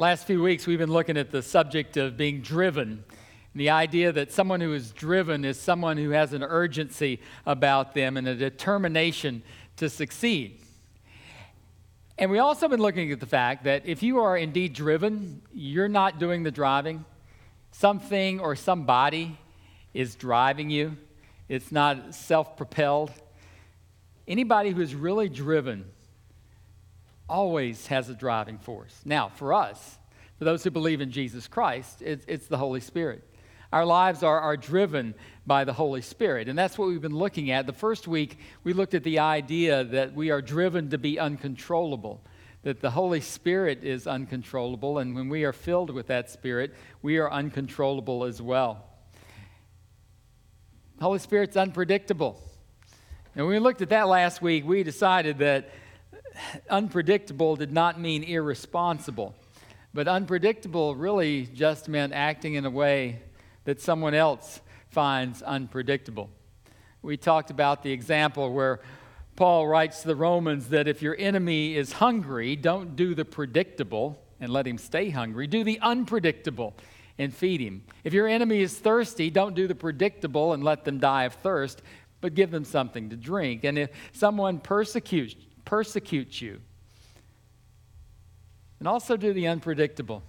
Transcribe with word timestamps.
Last 0.00 0.28
few 0.28 0.40
weeks, 0.40 0.64
we've 0.64 0.78
been 0.78 0.92
looking 0.92 1.16
at 1.16 1.32
the 1.32 1.42
subject 1.42 1.96
of 1.96 2.16
being 2.16 2.40
driven. 2.40 3.02
and 3.52 3.60
The 3.60 3.70
idea 3.70 4.12
that 4.12 4.30
someone 4.30 4.60
who 4.60 4.72
is 4.72 4.92
driven 4.92 5.44
is 5.44 5.58
someone 5.58 5.96
who 5.96 6.10
has 6.10 6.32
an 6.32 6.44
urgency 6.44 7.20
about 7.44 7.94
them 7.94 8.16
and 8.16 8.28
a 8.28 8.36
determination 8.36 9.42
to 9.78 9.90
succeed. 9.90 10.60
And 12.16 12.30
we 12.30 12.38
also 12.38 12.68
been 12.68 12.78
looking 12.78 13.10
at 13.10 13.18
the 13.18 13.26
fact 13.26 13.64
that 13.64 13.86
if 13.86 14.00
you 14.04 14.20
are 14.20 14.36
indeed 14.36 14.72
driven, 14.72 15.42
you're 15.52 15.88
not 15.88 16.20
doing 16.20 16.44
the 16.44 16.52
driving. 16.52 17.04
Something 17.72 18.38
or 18.38 18.54
somebody 18.54 19.36
is 19.94 20.14
driving 20.14 20.70
you. 20.70 20.96
It's 21.48 21.72
not 21.72 22.14
self 22.14 22.56
propelled. 22.56 23.10
Anybody 24.28 24.70
who 24.70 24.80
is 24.80 24.94
really 24.94 25.28
driven 25.28 25.86
always 27.28 27.86
has 27.88 28.08
a 28.08 28.14
driving 28.14 28.58
force. 28.58 29.00
Now, 29.04 29.28
for 29.28 29.52
us, 29.52 29.98
for 30.38 30.44
those 30.44 30.64
who 30.64 30.70
believe 30.70 31.00
in 31.00 31.10
Jesus 31.10 31.48
Christ, 31.48 32.00
it's, 32.02 32.24
it's 32.28 32.46
the 32.46 32.58
Holy 32.58 32.80
Spirit. 32.80 33.24
Our 33.72 33.84
lives 33.84 34.22
are, 34.22 34.40
are 34.40 34.56
driven 34.56 35.14
by 35.46 35.64
the 35.64 35.72
Holy 35.72 36.00
Spirit. 36.00 36.48
And 36.48 36.58
that's 36.58 36.78
what 36.78 36.88
we've 36.88 37.02
been 37.02 37.14
looking 37.14 37.50
at. 37.50 37.66
The 37.66 37.72
first 37.72 38.08
week, 38.08 38.38
we 38.64 38.72
looked 38.72 38.94
at 38.94 39.02
the 39.02 39.18
idea 39.18 39.84
that 39.84 40.14
we 40.14 40.30
are 40.30 40.40
driven 40.40 40.90
to 40.90 40.98
be 40.98 41.18
uncontrollable, 41.18 42.22
that 42.62 42.80
the 42.80 42.90
Holy 42.90 43.20
Spirit 43.20 43.84
is 43.84 44.06
uncontrollable. 44.06 44.98
And 44.98 45.14
when 45.14 45.28
we 45.28 45.44
are 45.44 45.52
filled 45.52 45.90
with 45.90 46.06
that 46.06 46.30
Spirit, 46.30 46.74
we 47.02 47.18
are 47.18 47.30
uncontrollable 47.30 48.24
as 48.24 48.40
well. 48.40 48.86
The 50.96 51.04
Holy 51.04 51.18
Spirit's 51.18 51.56
unpredictable. 51.56 52.40
And 53.34 53.44
when 53.44 53.54
we 53.54 53.60
looked 53.60 53.82
at 53.82 53.90
that 53.90 54.08
last 54.08 54.40
week, 54.40 54.64
we 54.66 54.82
decided 54.82 55.38
that 55.38 55.68
unpredictable 56.70 57.56
did 57.56 57.72
not 57.72 58.00
mean 58.00 58.22
irresponsible, 58.22 59.34
but 59.94 60.08
unpredictable 60.08 60.94
really 60.94 61.46
just 61.46 61.88
meant 61.88 62.12
acting 62.12 62.54
in 62.54 62.64
a 62.64 62.70
way 62.70 63.22
that 63.64 63.80
someone 63.80 64.14
else 64.14 64.60
finds 64.90 65.42
unpredictable. 65.42 66.30
We 67.02 67.16
talked 67.16 67.50
about 67.50 67.82
the 67.82 67.92
example 67.92 68.52
where 68.52 68.80
Paul 69.36 69.68
writes 69.68 70.02
to 70.02 70.08
the 70.08 70.16
Romans 70.16 70.68
that 70.70 70.88
if 70.88 71.00
your 71.00 71.16
enemy 71.18 71.76
is 71.76 71.92
hungry, 71.92 72.56
don't 72.56 72.96
do 72.96 73.14
the 73.14 73.24
predictable 73.24 74.18
and 74.40 74.50
let 74.52 74.66
him 74.66 74.78
stay 74.78 75.10
hungry. 75.10 75.46
Do 75.46 75.64
the 75.64 75.78
unpredictable 75.80 76.74
and 77.18 77.34
feed 77.34 77.60
him. 77.60 77.84
If 78.04 78.12
your 78.12 78.26
enemy 78.26 78.60
is 78.62 78.76
thirsty, 78.76 79.30
don't 79.30 79.54
do 79.54 79.66
the 79.66 79.74
predictable 79.74 80.52
and 80.52 80.64
let 80.64 80.84
them 80.84 80.98
die 80.98 81.24
of 81.24 81.34
thirst, 81.34 81.82
but 82.20 82.34
give 82.34 82.50
them 82.50 82.64
something 82.64 83.10
to 83.10 83.16
drink. 83.16 83.64
And 83.64 83.78
if 83.78 83.90
someone 84.12 84.58
persecutes 84.58 85.36
persecute 85.68 86.40
you. 86.40 86.58
And 88.78 88.88
also 88.88 89.18
do 89.18 89.34
the 89.34 89.48
unpredictable 89.48 90.22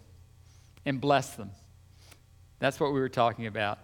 and 0.86 1.00
bless 1.00 1.36
them. 1.36 1.52
That's 2.60 2.78
what 2.78 2.92
we 2.92 3.00
were 3.00 3.08
talking 3.08 3.46
about. 3.46 3.80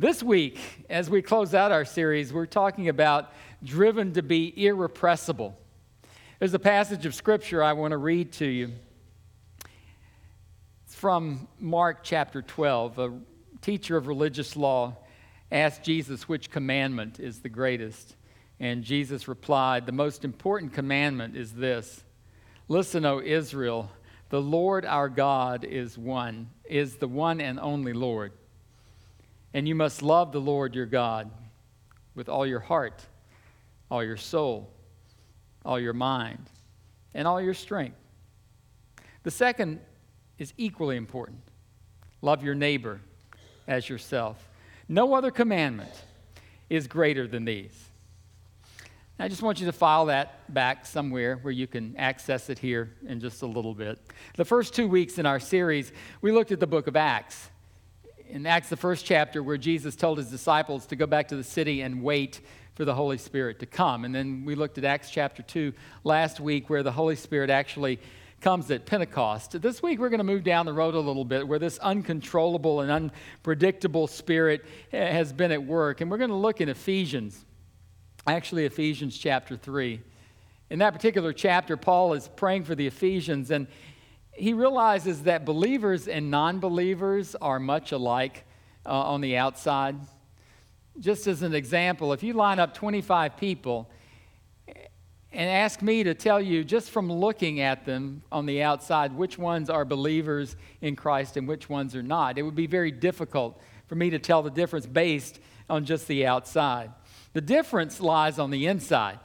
This 0.00 0.20
week, 0.20 0.58
as 0.90 1.08
we 1.08 1.22
close 1.22 1.54
out 1.54 1.70
our 1.70 1.84
series, 1.84 2.32
we're 2.32 2.44
talking 2.44 2.88
about 2.88 3.32
driven 3.62 4.14
to 4.14 4.22
be 4.22 4.52
irrepressible. 4.66 5.56
There's 6.40 6.54
a 6.54 6.58
passage 6.58 7.06
of 7.06 7.14
scripture 7.14 7.62
I 7.62 7.74
want 7.74 7.92
to 7.92 7.98
read 7.98 8.32
to 8.32 8.46
you. 8.46 8.72
It's 10.86 10.96
from 10.96 11.46
Mark 11.60 11.98
chapter 12.02 12.42
12. 12.42 12.98
A 12.98 13.12
teacher 13.60 13.96
of 13.96 14.08
religious 14.08 14.56
law 14.56 14.96
asked 15.52 15.84
Jesus 15.84 16.28
which 16.28 16.50
commandment 16.50 17.20
is 17.20 17.42
the 17.42 17.48
greatest. 17.48 18.16
And 18.58 18.82
Jesus 18.82 19.28
replied, 19.28 19.86
The 19.86 19.92
most 19.92 20.24
important 20.24 20.72
commandment 20.72 21.36
is 21.36 21.52
this 21.52 22.02
Listen, 22.68 23.04
O 23.04 23.20
Israel, 23.20 23.90
the 24.28 24.40
Lord 24.40 24.84
our 24.84 25.08
God 25.08 25.64
is 25.64 25.96
one, 25.96 26.50
is 26.64 26.96
the 26.96 27.08
one 27.08 27.40
and 27.40 27.60
only 27.60 27.92
Lord. 27.92 28.32
And 29.54 29.68
you 29.68 29.74
must 29.74 30.02
love 30.02 30.32
the 30.32 30.40
Lord 30.40 30.74
your 30.74 30.86
God 30.86 31.30
with 32.14 32.28
all 32.28 32.46
your 32.46 32.60
heart, 32.60 33.06
all 33.90 34.02
your 34.02 34.16
soul, 34.16 34.70
all 35.64 35.78
your 35.78 35.92
mind, 35.92 36.50
and 37.14 37.28
all 37.28 37.40
your 37.40 37.54
strength. 37.54 37.96
The 39.22 39.30
second 39.30 39.80
is 40.38 40.52
equally 40.56 40.96
important 40.96 41.40
love 42.22 42.42
your 42.42 42.54
neighbor 42.54 43.00
as 43.68 43.88
yourself. 43.88 44.48
No 44.88 45.14
other 45.14 45.30
commandment 45.30 45.92
is 46.68 46.86
greater 46.86 47.28
than 47.28 47.44
these. 47.44 47.90
I 49.18 49.28
just 49.28 49.40
want 49.40 49.60
you 49.60 49.66
to 49.66 49.72
file 49.72 50.06
that 50.06 50.52
back 50.52 50.84
somewhere 50.84 51.38
where 51.40 51.52
you 51.52 51.66
can 51.66 51.96
access 51.96 52.50
it 52.50 52.58
here 52.58 52.92
in 53.06 53.18
just 53.18 53.40
a 53.40 53.46
little 53.46 53.72
bit. 53.72 53.98
The 54.36 54.44
first 54.44 54.74
two 54.74 54.86
weeks 54.86 55.16
in 55.16 55.24
our 55.24 55.40
series, 55.40 55.90
we 56.20 56.32
looked 56.32 56.52
at 56.52 56.60
the 56.60 56.66
book 56.66 56.86
of 56.86 56.96
Acts. 56.96 57.48
In 58.28 58.44
Acts, 58.44 58.68
the 58.68 58.76
first 58.76 59.06
chapter, 59.06 59.42
where 59.42 59.56
Jesus 59.56 59.96
told 59.96 60.18
his 60.18 60.28
disciples 60.28 60.84
to 60.88 60.96
go 60.96 61.06
back 61.06 61.28
to 61.28 61.36
the 61.36 61.44
city 61.44 61.80
and 61.80 62.02
wait 62.02 62.42
for 62.74 62.84
the 62.84 62.94
Holy 62.94 63.16
Spirit 63.16 63.58
to 63.60 63.66
come. 63.66 64.04
And 64.04 64.14
then 64.14 64.44
we 64.44 64.54
looked 64.54 64.76
at 64.76 64.84
Acts 64.84 65.08
chapter 65.10 65.42
2 65.42 65.72
last 66.04 66.38
week, 66.38 66.68
where 66.68 66.82
the 66.82 66.92
Holy 66.92 67.16
Spirit 67.16 67.48
actually 67.48 67.98
comes 68.42 68.70
at 68.70 68.84
Pentecost. 68.84 69.58
This 69.62 69.82
week, 69.82 69.98
we're 69.98 70.10
going 70.10 70.18
to 70.18 70.24
move 70.24 70.44
down 70.44 70.66
the 70.66 70.74
road 70.74 70.94
a 70.94 71.00
little 71.00 71.24
bit 71.24 71.48
where 71.48 71.58
this 71.58 71.78
uncontrollable 71.78 72.82
and 72.82 72.90
unpredictable 72.90 74.08
spirit 74.08 74.66
has 74.92 75.32
been 75.32 75.52
at 75.52 75.64
work. 75.64 76.02
And 76.02 76.10
we're 76.10 76.18
going 76.18 76.28
to 76.28 76.36
look 76.36 76.60
in 76.60 76.68
Ephesians 76.68 77.45
actually 78.26 78.64
Ephesians 78.64 79.16
chapter 79.16 79.56
3. 79.56 80.00
In 80.70 80.80
that 80.80 80.92
particular 80.92 81.32
chapter, 81.32 81.76
Paul 81.76 82.14
is 82.14 82.28
praying 82.28 82.64
for 82.64 82.74
the 82.74 82.86
Ephesians, 82.86 83.52
and 83.52 83.68
he 84.32 84.52
realizes 84.52 85.22
that 85.22 85.44
believers 85.44 86.08
and 86.08 86.30
non 86.30 86.58
believers 86.58 87.36
are 87.36 87.60
much 87.60 87.92
alike 87.92 88.44
uh, 88.84 88.90
on 88.90 89.20
the 89.20 89.36
outside. 89.36 89.96
Just 90.98 91.26
as 91.26 91.42
an 91.42 91.54
example, 91.54 92.12
if 92.12 92.22
you 92.22 92.32
line 92.32 92.58
up 92.58 92.74
25 92.74 93.36
people 93.36 93.88
and 95.32 95.50
ask 95.50 95.82
me 95.82 96.02
to 96.02 96.14
tell 96.14 96.40
you, 96.40 96.64
just 96.64 96.90
from 96.90 97.12
looking 97.12 97.60
at 97.60 97.84
them 97.84 98.22
on 98.32 98.46
the 98.46 98.62
outside, 98.62 99.12
which 99.12 99.38
ones 99.38 99.70
are 99.70 99.84
believers 99.84 100.56
in 100.80 100.96
Christ 100.96 101.36
and 101.36 101.46
which 101.46 101.68
ones 101.68 101.94
are 101.94 102.02
not, 102.02 102.38
it 102.38 102.42
would 102.42 102.54
be 102.56 102.66
very 102.66 102.90
difficult 102.90 103.60
for 103.86 103.94
me 103.94 104.10
to 104.10 104.18
tell 104.18 104.42
the 104.42 104.50
difference 104.50 104.86
based 104.86 105.38
on 105.68 105.84
just 105.84 106.08
the 106.08 106.26
outside. 106.26 106.90
The 107.36 107.42
difference 107.42 108.00
lies 108.00 108.38
on 108.38 108.50
the 108.50 108.64
inside. 108.66 109.18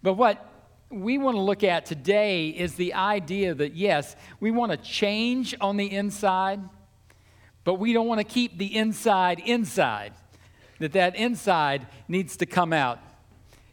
But 0.00 0.12
what 0.12 0.52
we 0.88 1.18
want 1.18 1.34
to 1.34 1.40
look 1.40 1.64
at 1.64 1.84
today 1.84 2.50
is 2.50 2.76
the 2.76 2.94
idea 2.94 3.54
that, 3.54 3.74
yes, 3.74 4.14
we 4.38 4.52
want 4.52 4.70
to 4.70 4.78
change 4.78 5.52
on 5.60 5.76
the 5.76 5.92
inside, 5.92 6.60
but 7.64 7.74
we 7.74 7.92
don't 7.92 8.06
want 8.06 8.20
to 8.20 8.24
keep 8.24 8.56
the 8.56 8.76
inside 8.76 9.40
inside. 9.40 10.12
That 10.78 10.92
that 10.92 11.16
inside 11.16 11.88
needs 12.06 12.36
to 12.36 12.46
come 12.46 12.72
out 12.72 13.00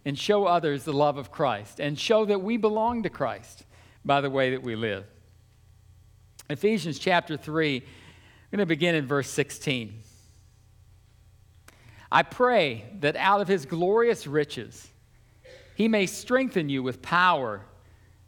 and 0.05 0.17
show 0.17 0.45
others 0.45 0.85
the 0.85 0.93
love 0.93 1.17
of 1.17 1.29
Christ 1.29 1.79
and 1.79 1.99
show 1.99 2.25
that 2.25 2.41
we 2.41 2.57
belong 2.57 3.03
to 3.03 3.11
Christ 3.11 3.63
by 4.03 4.21
the 4.21 4.29
way 4.31 4.49
that 4.49 4.63
we 4.63 4.75
live. 4.75 5.05
Ephesians 6.49 6.97
chapter 6.97 7.37
3, 7.37 7.75
I'm 7.75 7.83
going 8.49 8.57
to 8.57 8.65
begin 8.65 8.95
in 8.95 9.05
verse 9.05 9.29
16. 9.29 10.01
I 12.13 12.22
pray 12.22 12.85
that 13.00 13.16
out 13.16 13.41
of 13.41 13.47
his 13.47 13.66
glorious 13.66 14.28
riches, 14.28 14.88
he 15.74 15.88
may 15.88 16.06
strengthen 16.06 16.69
you 16.69 16.84
with 16.84 17.01
power 17.01 17.62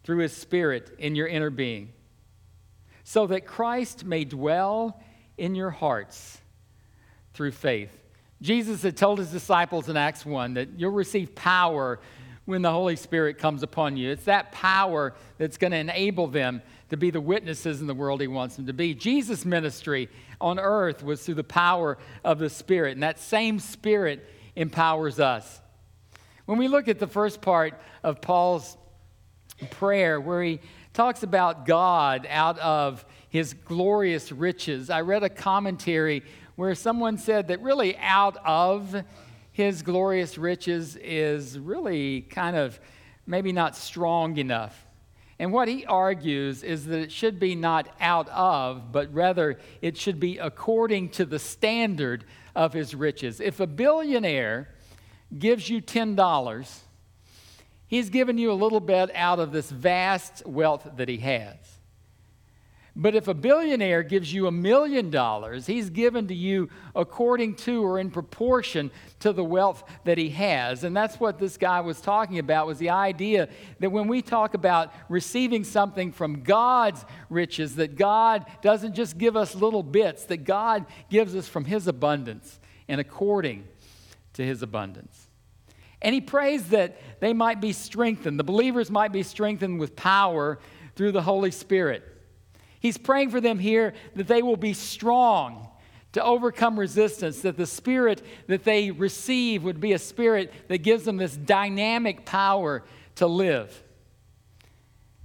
through 0.04 0.18
his 0.18 0.34
Spirit 0.34 0.96
in 0.98 1.14
your 1.14 1.28
inner 1.28 1.52
being, 1.52 1.94
so 3.04 3.28
that 3.28 3.46
Christ 3.46 4.04
may 4.04 4.26
dwell 4.26 5.00
in 5.38 5.54
your 5.54 5.70
hearts 5.70 6.40
through 7.36 7.52
faith. 7.52 7.96
Jesus 8.42 8.82
had 8.82 8.98
told 8.98 9.20
his 9.20 9.30
disciples 9.30 9.88
in 9.88 9.96
Acts 9.98 10.26
1 10.26 10.56
that 10.56 10.70
you'll 10.80 10.90
receive 10.90 11.36
power 11.36 12.00
when 12.46 12.64
the 12.64 12.72
Holy 12.72 12.96
Spirit 12.96 13.38
comes 13.38 13.62
upon 13.62 13.98
you. 13.98 14.10
It's 14.10 14.26
that 14.26 14.52
power 14.52 15.14
that's 15.38 15.58
going 15.58 15.72
to 15.72 15.78
enable 15.78 16.26
them 16.26 16.64
to 16.90 16.98
be 16.98 17.12
the 17.12 17.22
witnesses 17.22 17.82
in 17.82 17.88
the 17.88 17.94
world 17.94 18.20
he 18.20 18.28
wants 18.28 18.56
them 18.56 18.66
to 18.66 18.74
be. 18.74 18.96
Jesus' 18.96 19.46
ministry 19.46 20.10
on 20.40 20.60
earth 20.60 21.04
was 21.04 21.24
through 21.24 21.36
the 21.36 21.44
power 21.44 21.98
of 22.24 22.40
the 22.40 22.50
Spirit, 22.50 22.94
and 22.94 23.04
that 23.04 23.20
same 23.20 23.60
Spirit 23.60 24.28
empowers 24.56 25.20
us. 25.20 25.62
When 26.46 26.58
we 26.58 26.68
look 26.68 26.88
at 26.88 27.00
the 27.00 27.08
first 27.08 27.42
part 27.42 27.80
of 28.04 28.22
Paul's 28.22 28.78
prayer, 29.72 30.20
where 30.20 30.44
he 30.44 30.60
talks 30.94 31.24
about 31.24 31.66
God 31.66 32.28
out 32.30 32.60
of 32.60 33.06
his 33.30 33.54
glorious 33.54 34.32
riches, 34.32 34.90
I 34.90 35.02
read 35.02 35.24
a 35.24 35.30
commentary 35.30 36.24
where 36.56 36.76
someone 36.76 37.18
said 37.18 37.50
that 37.50 37.62
really 37.62 37.98
out 37.98 38.38
of 38.46 39.04
his 39.52 39.82
glorious 39.82 40.38
riches 40.38 40.96
is 40.98 41.58
really 41.58 42.22
kind 42.22 42.56
of 42.56 42.80
maybe 43.26 43.52
not 43.52 43.76
strong 43.76 44.38
enough. 44.38 44.85
And 45.38 45.52
what 45.52 45.68
he 45.68 45.86
argues 45.86 46.64
is 46.64 46.86
that 46.86 47.00
it 47.00 47.12
should 47.12 47.40
be 47.40 47.56
not 47.56 47.90
out 48.00 48.30
of, 48.30 48.92
but 48.92 49.14
rather 49.14 49.60
it 49.82 49.98
should 49.98 50.20
be 50.20 50.38
according 50.38 51.10
to 51.10 51.26
the 51.26 51.40
standard 51.40 52.24
of 52.56 52.72
his 52.72 52.96
riches. 52.96 53.42
If 53.42 53.60
a 53.60 53.68
billionaire 53.68 54.70
gives 55.38 55.70
you 55.70 55.82
$10, 55.82 56.80
he's 57.88 58.10
given 58.10 58.38
you 58.38 58.52
a 58.52 58.54
little 58.54 58.80
bit 58.80 59.14
out 59.14 59.40
of 59.40 59.52
this 59.52 59.70
vast 59.70 60.46
wealth 60.46 60.88
that 60.96 61.10
he 61.10 61.18
has. 61.18 61.75
But 62.98 63.14
if 63.14 63.28
a 63.28 63.34
billionaire 63.34 64.04
gives 64.04 64.32
you 64.32 64.48
a 64.48 64.52
million 64.52 65.10
dollars, 65.10 65.66
he's 65.66 65.90
given 65.90 66.28
to 66.30 66.34
you 66.34 66.70
according 66.96 67.56
to 67.56 67.84
or 67.84 68.00
in 68.00 68.10
proportion 68.10 68.90
to 69.20 69.34
the 69.34 69.44
wealth 69.44 69.84
that 70.06 70.18
he 70.18 70.30
has. 70.30 70.86
And 70.86 70.96
that's 70.96 71.20
what 71.20 71.38
this 71.38 71.58
guy 71.58 71.82
was 71.82 72.00
talking 72.00 72.40
about 72.40 72.68
was 72.68 72.78
the 72.78 72.92
idea 72.92 73.50
that 73.80 73.92
when 73.92 74.08
we 74.08 74.22
talk 74.22 74.54
about 74.54 74.94
receiving 75.10 75.66
something 75.66 76.14
from 76.14 76.42
God's 76.42 77.04
riches, 77.30 77.76
that 77.76 77.98
God 77.98 78.46
doesn't 78.62 78.94
just 78.94 79.18
give 79.18 79.36
us 79.36 79.56
little 79.56 79.84
bits, 79.84 80.24
that 80.26 80.46
God 80.46 80.86
gives 81.10 81.36
us 81.36 81.50
from 81.50 81.66
his 81.66 81.88
abundance 81.88 82.60
and 82.88 83.02
according 83.02 83.68
to 84.34 84.46
his 84.46 84.62
abundance. 84.62 85.28
And 86.02 86.14
he 86.14 86.22
prays 86.22 86.70
that 86.70 86.98
they 87.20 87.34
might 87.34 87.60
be 87.60 87.74
strengthened, 87.74 88.40
the 88.40 88.44
believers 88.46 88.90
might 88.90 89.12
be 89.12 89.24
strengthened 89.24 89.82
with 89.82 89.98
power 89.98 90.60
through 90.96 91.12
the 91.12 91.24
Holy 91.24 91.52
Spirit. 91.52 92.15
He's 92.86 93.00
praying 93.00 93.32
for 93.32 93.42
them 93.42 93.58
here 93.58 93.96
that 94.16 94.28
they 94.28 94.44
will 94.44 94.58
be 94.58 94.74
strong 94.74 95.68
to 96.12 96.24
overcome 96.24 96.78
resistance, 96.78 97.42
that 97.42 97.58
the 97.58 97.66
spirit 97.66 98.22
that 98.46 98.64
they 98.64 98.92
receive 98.92 99.64
would 99.64 99.80
be 99.80 99.94
a 99.94 99.98
spirit 99.98 100.54
that 100.68 100.84
gives 100.84 101.04
them 101.04 101.18
this 101.18 101.36
dynamic 101.36 102.26
power 102.26 102.84
to 103.16 103.26
live. 103.26 103.84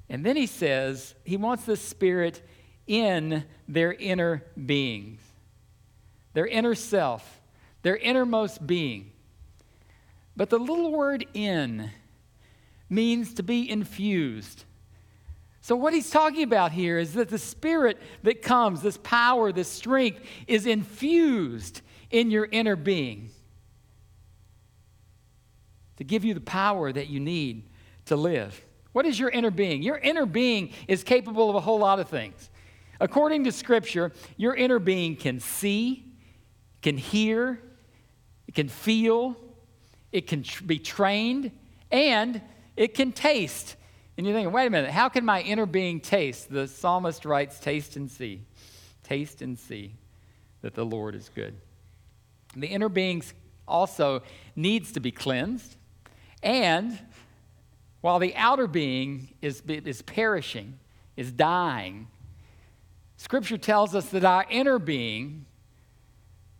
And 0.08 0.24
then 0.24 0.36
he 0.36 0.46
says 0.46 1.14
he 1.22 1.36
wants 1.36 1.64
this 1.64 1.82
spirit 1.82 2.40
in 2.86 3.44
their 3.68 3.92
inner 3.92 4.42
beings, 4.64 5.20
their 6.32 6.46
inner 6.46 6.74
self, 6.74 7.42
their 7.82 7.98
innermost 7.98 8.66
being. 8.66 9.12
But 10.34 10.48
the 10.48 10.58
little 10.58 10.92
word 10.92 11.26
in 11.34 11.90
means 12.88 13.34
to 13.34 13.42
be 13.42 13.68
infused 13.68 14.64
so, 15.62 15.76
what 15.76 15.92
he's 15.92 16.10
talking 16.10 16.42
about 16.42 16.72
here 16.72 16.98
is 16.98 17.14
that 17.14 17.28
the 17.28 17.38
spirit 17.38 17.98
that 18.22 18.40
comes, 18.40 18.80
this 18.80 18.96
power, 18.96 19.52
this 19.52 19.68
strength, 19.68 20.20
is 20.46 20.66
infused 20.66 21.82
in 22.10 22.30
your 22.30 22.48
inner 22.50 22.76
being 22.76 23.30
to 25.98 26.04
give 26.04 26.24
you 26.24 26.32
the 26.32 26.40
power 26.40 26.90
that 26.90 27.08
you 27.08 27.20
need 27.20 27.68
to 28.06 28.16
live. 28.16 28.64
What 28.92 29.04
is 29.04 29.18
your 29.18 29.28
inner 29.28 29.50
being? 29.50 29.82
Your 29.82 29.98
inner 29.98 30.24
being 30.24 30.72
is 30.88 31.04
capable 31.04 31.50
of 31.50 31.56
a 31.56 31.60
whole 31.60 31.78
lot 31.78 32.00
of 32.00 32.08
things. 32.08 32.48
According 32.98 33.44
to 33.44 33.52
Scripture, 33.52 34.12
your 34.38 34.54
inner 34.54 34.78
being 34.78 35.14
can 35.14 35.40
see, 35.40 36.06
can 36.80 36.96
hear, 36.96 37.60
it 38.48 38.54
can 38.54 38.68
feel, 38.68 39.36
it 40.10 40.26
can 40.26 40.42
tr- 40.42 40.64
be 40.64 40.78
trained, 40.78 41.52
and 41.90 42.40
it 42.76 42.94
can 42.94 43.12
taste. 43.12 43.76
And 44.20 44.26
you're 44.26 44.36
thinking, 44.36 44.52
wait 44.52 44.66
a 44.66 44.70
minute, 44.70 44.90
how 44.90 45.08
can 45.08 45.24
my 45.24 45.40
inner 45.40 45.64
being 45.64 45.98
taste? 45.98 46.52
The 46.52 46.68
psalmist 46.68 47.24
writes, 47.24 47.58
taste 47.58 47.96
and 47.96 48.10
see. 48.10 48.42
Taste 49.02 49.40
and 49.40 49.58
see 49.58 49.94
that 50.60 50.74
the 50.74 50.84
Lord 50.84 51.14
is 51.14 51.30
good. 51.34 51.56
The 52.54 52.66
inner 52.66 52.90
being 52.90 53.22
also 53.66 54.22
needs 54.54 54.92
to 54.92 55.00
be 55.00 55.10
cleansed. 55.10 55.74
And 56.42 56.98
while 58.02 58.18
the 58.18 58.36
outer 58.36 58.66
being 58.66 59.28
is, 59.40 59.62
is 59.66 60.02
perishing, 60.02 60.78
is 61.16 61.32
dying, 61.32 62.06
Scripture 63.16 63.56
tells 63.56 63.94
us 63.94 64.10
that 64.10 64.26
our 64.26 64.44
inner 64.50 64.78
being, 64.78 65.46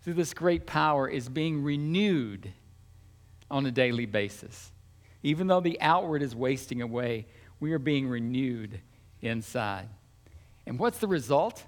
through 0.00 0.14
this 0.14 0.32
great 0.32 0.64
power, 0.64 1.06
is 1.06 1.28
being 1.28 1.62
renewed 1.62 2.54
on 3.50 3.66
a 3.66 3.70
daily 3.70 4.06
basis. 4.06 4.72
Even 5.22 5.46
though 5.46 5.60
the 5.60 5.78
outward 5.82 6.22
is 6.22 6.34
wasting 6.34 6.80
away, 6.80 7.26
we 7.60 7.72
are 7.72 7.78
being 7.78 8.08
renewed 8.08 8.80
inside. 9.22 9.88
And 10.66 10.78
what's 10.78 10.98
the 10.98 11.06
result? 11.06 11.62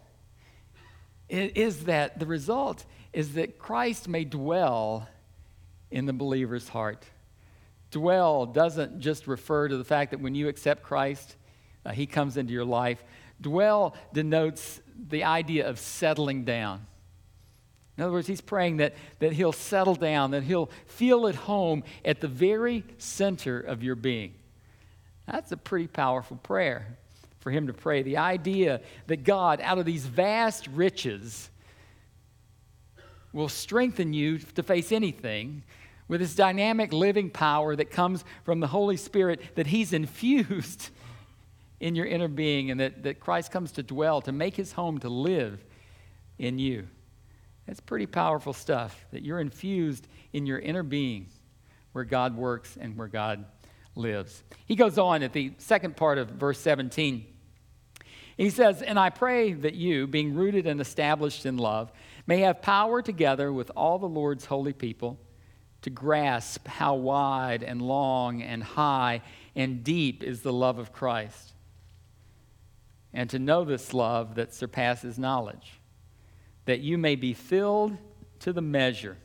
It 1.29 1.57
is 1.57 1.85
that 1.85 2.19
the 2.19 2.27
result 2.27 2.85
is 3.13 3.35
that 3.35 3.59
Christ 3.59 4.09
may 4.09 4.25
dwell 4.25 5.09
in 5.91 6.07
the 6.07 6.13
believer's 6.13 6.69
heart. 6.69 7.05
Dwell 7.91 8.47
doesn't 8.47 9.01
just 9.01 9.27
refer 9.27 9.69
to 9.69 9.77
the 9.77 9.85
fact 9.85 10.13
that 10.13 10.21
when 10.21 10.35
you 10.35 10.49
accept 10.49 10.83
Christ, 10.83 11.37
uh, 11.85 11.91
he 11.91 12.07
comes 12.07 12.37
into 12.37 12.53
your 12.53 12.65
life. 12.65 13.05
Dwell 13.41 13.95
denotes 14.13 14.81
the 15.09 15.25
idea 15.25 15.69
of 15.69 15.79
settling 15.79 16.45
down. 16.45 16.87
In 17.97 18.05
other 18.05 18.13
words, 18.13 18.27
he's 18.27 18.41
praying 18.41 18.79
that, 18.79 18.95
that 19.19 19.33
he'll 19.33 19.53
settle 19.53 19.95
down, 19.95 20.31
that 20.31 20.43
he'll 20.43 20.71
feel 20.87 21.27
at 21.27 21.35
home 21.35 21.85
at 22.05 22.21
the 22.21 22.29
very 22.29 22.85
center 22.97 23.61
of 23.61 23.83
your 23.83 23.95
being. 23.95 24.35
That's 25.27 25.53
a 25.53 25.57
pretty 25.57 25.87
powerful 25.87 26.37
prayer 26.37 26.99
for 27.41 27.51
him 27.51 27.67
to 27.67 27.73
pray. 27.73 28.03
The 28.03 28.19
idea 28.19 28.81
that 29.07 29.25
God, 29.25 29.61
out 29.61 29.79
of 29.79 29.85
these 29.85 30.07
vast 30.07 30.67
riches, 30.69 31.51
will 33.33 33.49
strengthen 33.49 34.13
you 34.13 34.39
to 34.39 34.63
face 34.63 34.93
anything 34.93 35.63
with 36.09 36.21
this 36.21 36.35
dynamic 36.35 36.93
living 36.93 37.31
power 37.31 37.75
that 37.75 37.91
comes 37.91 38.25
from 38.45 38.61
the 38.61 38.67
Holy 38.67 38.97
Spirit 38.97 39.41
that 39.55 39.67
He's 39.67 39.93
infused 39.93 40.91
in 41.81 41.97
your 41.97 42.07
inner 42.07 42.29
being 42.29 42.71
and 42.71 42.79
that, 42.79 43.03
that 43.03 43.19
Christ 43.19 43.51
comes 43.51 43.73
to 43.73 43.83
dwell, 43.83 44.21
to 44.23 44.33
make 44.33 44.55
His 44.55 44.73
home, 44.73 44.99
to 44.99 45.09
live 45.09 45.65
in 46.39 46.59
you. 46.59 46.87
That's 47.67 47.81
pretty 47.81 48.07
powerful 48.07 48.53
stuff 48.53 49.07
that 49.13 49.23
you're 49.23 49.41
infused 49.41 50.07
in 50.33 50.47
your 50.47 50.59
inner 50.59 50.83
being 50.83 51.29
where 51.93 52.05
God 52.05 52.37
works 52.37 52.77
and 52.81 52.97
where 52.97 53.09
God 53.09 53.45
lives. 53.95 54.43
He 54.67 54.77
goes 54.77 54.99
on 54.99 55.23
at 55.23 55.33
the 55.33 55.53
second 55.59 55.97
part 55.97 56.19
of 56.19 56.31
verse 56.31 56.59
17. 56.61 57.27
He 58.37 58.51
says, 58.51 58.83
And 58.83 58.99
I 58.99 59.11
pray 59.11 59.53
that 59.53 59.75
you, 59.75 60.07
being 60.07 60.35
rooted 60.35 60.67
and 60.67 60.81
established 60.81 61.47
in 61.47 61.59
love, 61.59 61.93
may 62.27 62.39
have 62.41 62.63
power 62.63 63.03
together 63.03 63.53
with 63.53 63.71
all 63.77 63.99
the 63.99 64.07
Lord's 64.09 64.47
holy 64.47 64.73
people 64.73 65.19
to 65.83 65.91
grasp 65.91 66.67
how 66.67 66.95
wide 66.95 67.63
and 67.63 67.83
long 67.83 68.41
and 68.43 68.63
high 68.63 69.21
and 69.55 69.85
deep 69.85 70.23
is 70.23 70.41
the 70.41 70.53
love 70.53 70.79
of 70.79 70.93
Christ, 70.93 71.53
and 73.13 73.29
to 73.31 73.39
know 73.39 73.65
this 73.65 73.93
love 73.93 74.37
that 74.37 74.55
surpasses 74.55 75.19
knowledge, 75.19 75.81
that 76.65 76.81
you 76.81 76.97
may 76.97 77.17
be 77.17 77.35
filled 77.35 77.97
to 78.41 78.53
the 78.53 78.63
measure 78.63 79.17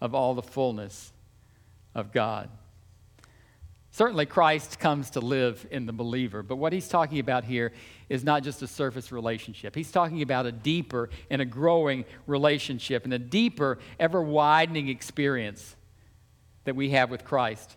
of 0.00 0.14
all 0.14 0.34
the 0.34 0.42
fullness 0.42 1.12
of 1.94 2.12
God. 2.12 2.48
Certainly, 3.94 4.24
Christ 4.24 4.78
comes 4.78 5.10
to 5.10 5.20
live 5.20 5.66
in 5.70 5.84
the 5.84 5.92
believer, 5.92 6.42
but 6.42 6.56
what 6.56 6.72
he's 6.72 6.88
talking 6.88 7.18
about 7.18 7.44
here 7.44 7.72
is 8.08 8.24
not 8.24 8.42
just 8.42 8.62
a 8.62 8.66
surface 8.66 9.12
relationship. 9.12 9.74
He's 9.74 9.90
talking 9.90 10.22
about 10.22 10.46
a 10.46 10.52
deeper 10.52 11.10
and 11.28 11.42
a 11.42 11.44
growing 11.44 12.06
relationship 12.26 13.04
and 13.04 13.12
a 13.12 13.18
deeper, 13.18 13.78
ever 14.00 14.22
widening 14.22 14.88
experience 14.88 15.76
that 16.64 16.74
we 16.74 16.88
have 16.90 17.10
with 17.10 17.22
Christ. 17.22 17.76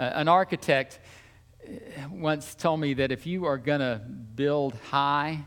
Uh, 0.00 0.10
an 0.14 0.26
architect 0.26 0.98
uh, 1.64 2.08
once 2.10 2.56
told 2.56 2.80
me 2.80 2.94
that 2.94 3.12
if 3.12 3.24
you 3.24 3.44
are 3.44 3.58
going 3.58 3.80
to 3.80 4.00
build 4.34 4.74
high, 4.90 5.44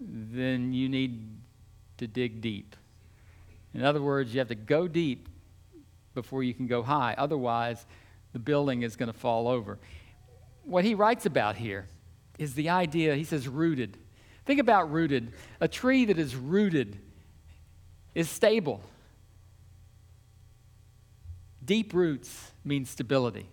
then 0.00 0.72
you 0.72 0.88
need 0.88 1.28
to 1.98 2.06
dig 2.06 2.40
deep. 2.40 2.74
In 3.74 3.84
other 3.84 4.00
words, 4.00 4.32
you 4.32 4.38
have 4.38 4.48
to 4.48 4.54
go 4.54 4.88
deep 4.88 5.28
before 6.14 6.42
you 6.42 6.54
can 6.54 6.66
go 6.66 6.82
high. 6.82 7.14
Otherwise, 7.18 7.84
the 8.32 8.38
building 8.38 8.82
is 8.82 8.96
going 8.96 9.12
to 9.12 9.18
fall 9.18 9.48
over. 9.48 9.78
What 10.64 10.84
he 10.84 10.94
writes 10.94 11.26
about 11.26 11.56
here 11.56 11.86
is 12.38 12.54
the 12.54 12.70
idea, 12.70 13.14
he 13.14 13.24
says, 13.24 13.48
rooted. 13.48 13.96
Think 14.46 14.60
about 14.60 14.90
rooted. 14.90 15.32
A 15.60 15.68
tree 15.68 16.04
that 16.06 16.18
is 16.18 16.34
rooted 16.34 16.98
is 18.14 18.28
stable. 18.28 18.82
Deep 21.64 21.92
roots 21.92 22.52
mean 22.64 22.84
stability. 22.84 23.46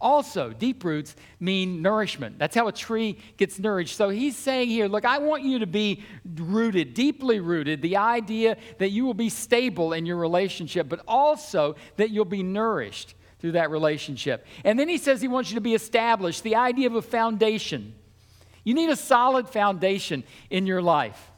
Also, 0.00 0.52
deep 0.52 0.84
roots 0.84 1.16
mean 1.40 1.80
nourishment. 1.80 2.38
That's 2.38 2.54
how 2.54 2.68
a 2.68 2.72
tree 2.72 3.18
gets 3.38 3.58
nourished. 3.58 3.96
So 3.96 4.10
he's 4.10 4.36
saying 4.36 4.68
here, 4.68 4.86
look, 4.86 5.04
I 5.04 5.18
want 5.18 5.44
you 5.44 5.60
to 5.60 5.66
be 5.66 6.04
rooted, 6.36 6.92
deeply 6.92 7.40
rooted. 7.40 7.80
The 7.80 7.96
idea 7.96 8.58
that 8.78 8.90
you 8.90 9.06
will 9.06 9.14
be 9.14 9.30
stable 9.30 9.94
in 9.94 10.04
your 10.04 10.18
relationship, 10.18 10.88
but 10.90 11.00
also 11.08 11.76
that 11.96 12.10
you'll 12.10 12.26
be 12.26 12.42
nourished 12.42 13.14
through 13.44 13.52
that 13.52 13.70
relationship. 13.70 14.46
And 14.64 14.78
then 14.78 14.88
he 14.88 14.96
says 14.96 15.20
he 15.20 15.28
wants 15.28 15.50
you 15.50 15.56
to 15.56 15.60
be 15.60 15.74
established, 15.74 16.42
the 16.44 16.56
idea 16.56 16.86
of 16.86 16.94
a 16.94 17.02
foundation. 17.02 17.94
You 18.64 18.72
need 18.72 18.88
a 18.88 18.96
solid 18.96 19.50
foundation 19.50 20.24
in 20.48 20.66
your 20.66 20.80
life. 20.80 21.30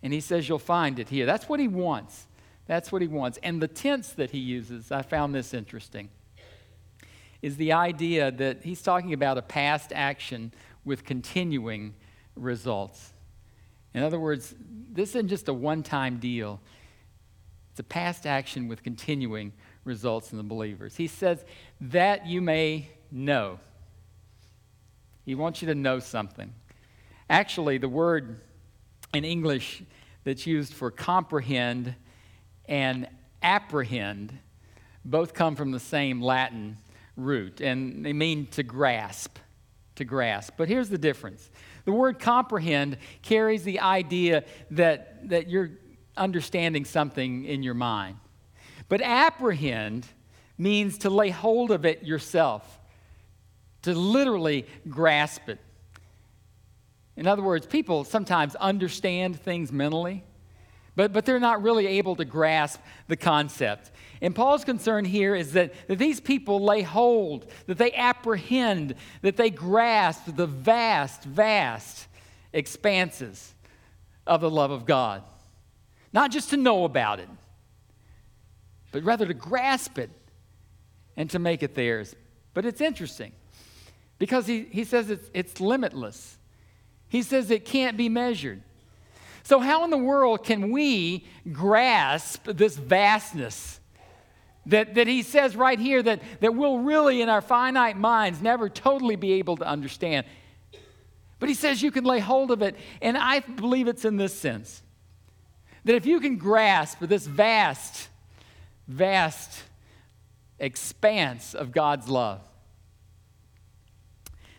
And 0.00 0.12
he 0.12 0.20
says 0.20 0.48
you'll 0.48 0.60
find 0.60 1.00
it 1.00 1.08
here. 1.08 1.26
That's 1.26 1.48
what 1.48 1.58
he 1.58 1.66
wants. 1.66 2.28
That's 2.68 2.92
what 2.92 3.02
he 3.02 3.08
wants. 3.08 3.36
And 3.42 3.60
the 3.60 3.66
tense 3.66 4.10
that 4.10 4.30
he 4.30 4.38
uses, 4.38 4.92
I 4.92 5.02
found 5.02 5.34
this 5.34 5.54
interesting, 5.54 6.08
is 7.42 7.56
the 7.56 7.72
idea 7.72 8.30
that 8.30 8.62
he's 8.62 8.80
talking 8.80 9.12
about 9.12 9.38
a 9.38 9.42
past 9.42 9.92
action 9.92 10.52
with 10.84 11.04
continuing 11.04 11.96
results. 12.36 13.12
In 13.92 14.04
other 14.04 14.20
words, 14.20 14.54
this 14.92 15.08
isn't 15.16 15.30
just 15.30 15.48
a 15.48 15.52
one 15.52 15.82
time 15.82 16.18
deal, 16.18 16.60
it's 17.72 17.80
a 17.80 17.82
past 17.82 18.24
action 18.24 18.68
with 18.68 18.84
continuing 18.84 19.52
results 19.84 20.32
in 20.32 20.38
the 20.38 20.44
believers. 20.44 20.96
He 20.96 21.06
says, 21.06 21.44
that 21.80 22.26
you 22.26 22.40
may 22.40 22.90
know. 23.10 23.58
He 25.24 25.34
wants 25.34 25.62
you 25.62 25.68
to 25.68 25.74
know 25.74 25.98
something. 25.98 26.52
Actually, 27.28 27.78
the 27.78 27.88
word 27.88 28.40
in 29.14 29.24
English 29.24 29.82
that's 30.24 30.46
used 30.46 30.74
for 30.74 30.90
comprehend 30.90 31.94
and 32.66 33.08
apprehend 33.42 34.36
both 35.04 35.32
come 35.32 35.56
from 35.56 35.70
the 35.70 35.80
same 35.80 36.20
Latin 36.20 36.76
root, 37.16 37.60
and 37.60 38.04
they 38.04 38.12
mean 38.12 38.46
to 38.48 38.62
grasp. 38.62 39.38
To 39.96 40.04
grasp. 40.04 40.54
But 40.56 40.68
here's 40.68 40.88
the 40.88 40.98
difference 40.98 41.50
the 41.84 41.92
word 41.92 42.18
comprehend 42.18 42.98
carries 43.22 43.64
the 43.64 43.80
idea 43.80 44.44
that, 44.70 45.28
that 45.28 45.48
you're 45.48 45.70
understanding 46.16 46.84
something 46.84 47.44
in 47.44 47.62
your 47.62 47.74
mind. 47.74 48.16
But 48.90 49.00
apprehend 49.00 50.06
means 50.58 50.98
to 50.98 51.10
lay 51.10 51.30
hold 51.30 51.70
of 51.70 51.86
it 51.86 52.02
yourself, 52.02 52.78
to 53.82 53.94
literally 53.94 54.66
grasp 54.90 55.48
it. 55.48 55.60
In 57.16 57.26
other 57.26 57.42
words, 57.42 57.66
people 57.66 58.04
sometimes 58.04 58.56
understand 58.56 59.40
things 59.40 59.70
mentally, 59.70 60.24
but, 60.96 61.12
but 61.12 61.24
they're 61.24 61.38
not 61.38 61.62
really 61.62 61.86
able 61.86 62.16
to 62.16 62.24
grasp 62.24 62.80
the 63.06 63.16
concept. 63.16 63.92
And 64.20 64.34
Paul's 64.34 64.64
concern 64.64 65.04
here 65.04 65.36
is 65.36 65.52
that, 65.52 65.72
that 65.86 65.98
these 65.98 66.18
people 66.18 66.60
lay 66.62 66.82
hold, 66.82 67.46
that 67.66 67.78
they 67.78 67.92
apprehend, 67.92 68.96
that 69.22 69.36
they 69.36 69.50
grasp 69.50 70.24
the 70.34 70.48
vast, 70.48 71.22
vast 71.22 72.08
expanses 72.52 73.54
of 74.26 74.40
the 74.40 74.50
love 74.50 74.72
of 74.72 74.84
God. 74.84 75.22
Not 76.12 76.32
just 76.32 76.50
to 76.50 76.56
know 76.56 76.84
about 76.84 77.20
it, 77.20 77.28
but 78.92 79.02
rather 79.04 79.26
to 79.26 79.34
grasp 79.34 79.98
it 79.98 80.10
and 81.16 81.30
to 81.30 81.38
make 81.38 81.62
it 81.62 81.74
theirs. 81.74 82.14
But 82.54 82.64
it's 82.64 82.80
interesting 82.80 83.32
because 84.18 84.46
he, 84.46 84.64
he 84.64 84.84
says 84.84 85.10
it's, 85.10 85.30
it's 85.32 85.60
limitless. 85.60 86.38
He 87.08 87.22
says 87.22 87.50
it 87.50 87.64
can't 87.64 87.96
be 87.96 88.08
measured. 88.08 88.62
So, 89.42 89.58
how 89.58 89.84
in 89.84 89.90
the 89.90 89.98
world 89.98 90.44
can 90.44 90.70
we 90.70 91.26
grasp 91.50 92.44
this 92.44 92.76
vastness 92.76 93.80
that, 94.66 94.94
that 94.94 95.06
he 95.06 95.22
says 95.22 95.56
right 95.56 95.78
here 95.78 96.02
that, 96.02 96.20
that 96.40 96.54
we'll 96.54 96.78
really, 96.78 97.22
in 97.22 97.28
our 97.28 97.40
finite 97.40 97.96
minds, 97.96 98.42
never 98.42 98.68
totally 98.68 99.16
be 99.16 99.32
able 99.34 99.56
to 99.56 99.66
understand? 99.66 100.26
But 101.38 101.48
he 101.48 101.54
says 101.54 101.82
you 101.82 101.90
can 101.90 102.04
lay 102.04 102.20
hold 102.20 102.50
of 102.50 102.60
it, 102.60 102.76
and 103.00 103.16
I 103.16 103.40
believe 103.40 103.88
it's 103.88 104.04
in 104.04 104.18
this 104.18 104.38
sense 104.38 104.82
that 105.84 105.94
if 105.94 106.04
you 106.04 106.20
can 106.20 106.36
grasp 106.36 107.00
this 107.00 107.26
vast, 107.26 108.08
vast 108.90 109.62
expanse 110.58 111.54
of 111.54 111.72
God's 111.72 112.08
love, 112.08 112.40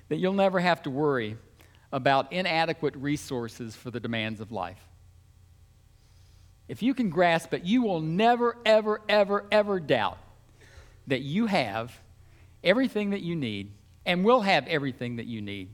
that 0.09 0.17
you'll 0.17 0.33
never 0.33 0.59
have 0.59 0.81
to 0.83 0.89
worry 0.89 1.37
about 1.91 2.31
inadequate 2.31 2.95
resources 2.95 3.75
for 3.75 3.91
the 3.91 3.99
demands 3.99 4.39
of 4.39 4.51
life. 4.51 4.79
If 6.67 6.81
you 6.81 6.93
can 6.93 7.09
grasp 7.09 7.53
it, 7.53 7.63
you 7.63 7.81
will 7.81 7.99
never, 7.99 8.57
ever, 8.65 9.01
ever, 9.09 9.45
ever 9.51 9.79
doubt 9.79 10.17
that 11.07 11.21
you 11.21 11.47
have 11.47 11.99
everything 12.63 13.09
that 13.09 13.21
you 13.21 13.35
need 13.35 13.71
and 14.05 14.23
will 14.23 14.41
have 14.41 14.67
everything 14.67 15.17
that 15.17 15.25
you 15.25 15.41
need 15.41 15.69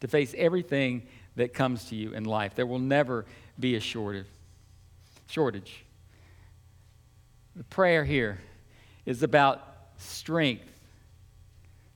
to 0.00 0.08
face 0.08 0.34
everything 0.36 1.06
that 1.36 1.54
comes 1.54 1.84
to 1.86 1.94
you 1.94 2.12
in 2.14 2.24
life. 2.24 2.54
There 2.56 2.66
will 2.66 2.80
never 2.80 3.26
be 3.58 3.76
a 3.76 3.80
shortage. 3.80 4.26
Shortage. 5.28 5.84
The 7.58 7.64
prayer 7.64 8.04
here 8.04 8.38
is 9.04 9.24
about 9.24 9.60
strength, 9.96 10.70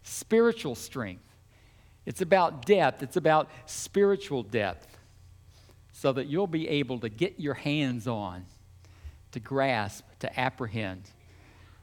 spiritual 0.02 0.74
strength. 0.74 1.22
It's 2.04 2.20
about 2.20 2.66
depth, 2.66 3.00
it's 3.00 3.16
about 3.16 3.48
spiritual 3.66 4.42
depth, 4.42 4.98
so 5.92 6.12
that 6.14 6.26
you'll 6.26 6.48
be 6.48 6.68
able 6.68 6.98
to 6.98 7.08
get 7.08 7.38
your 7.38 7.54
hands 7.54 8.08
on, 8.08 8.44
to 9.30 9.38
grasp, 9.38 10.04
to 10.18 10.40
apprehend 10.40 11.02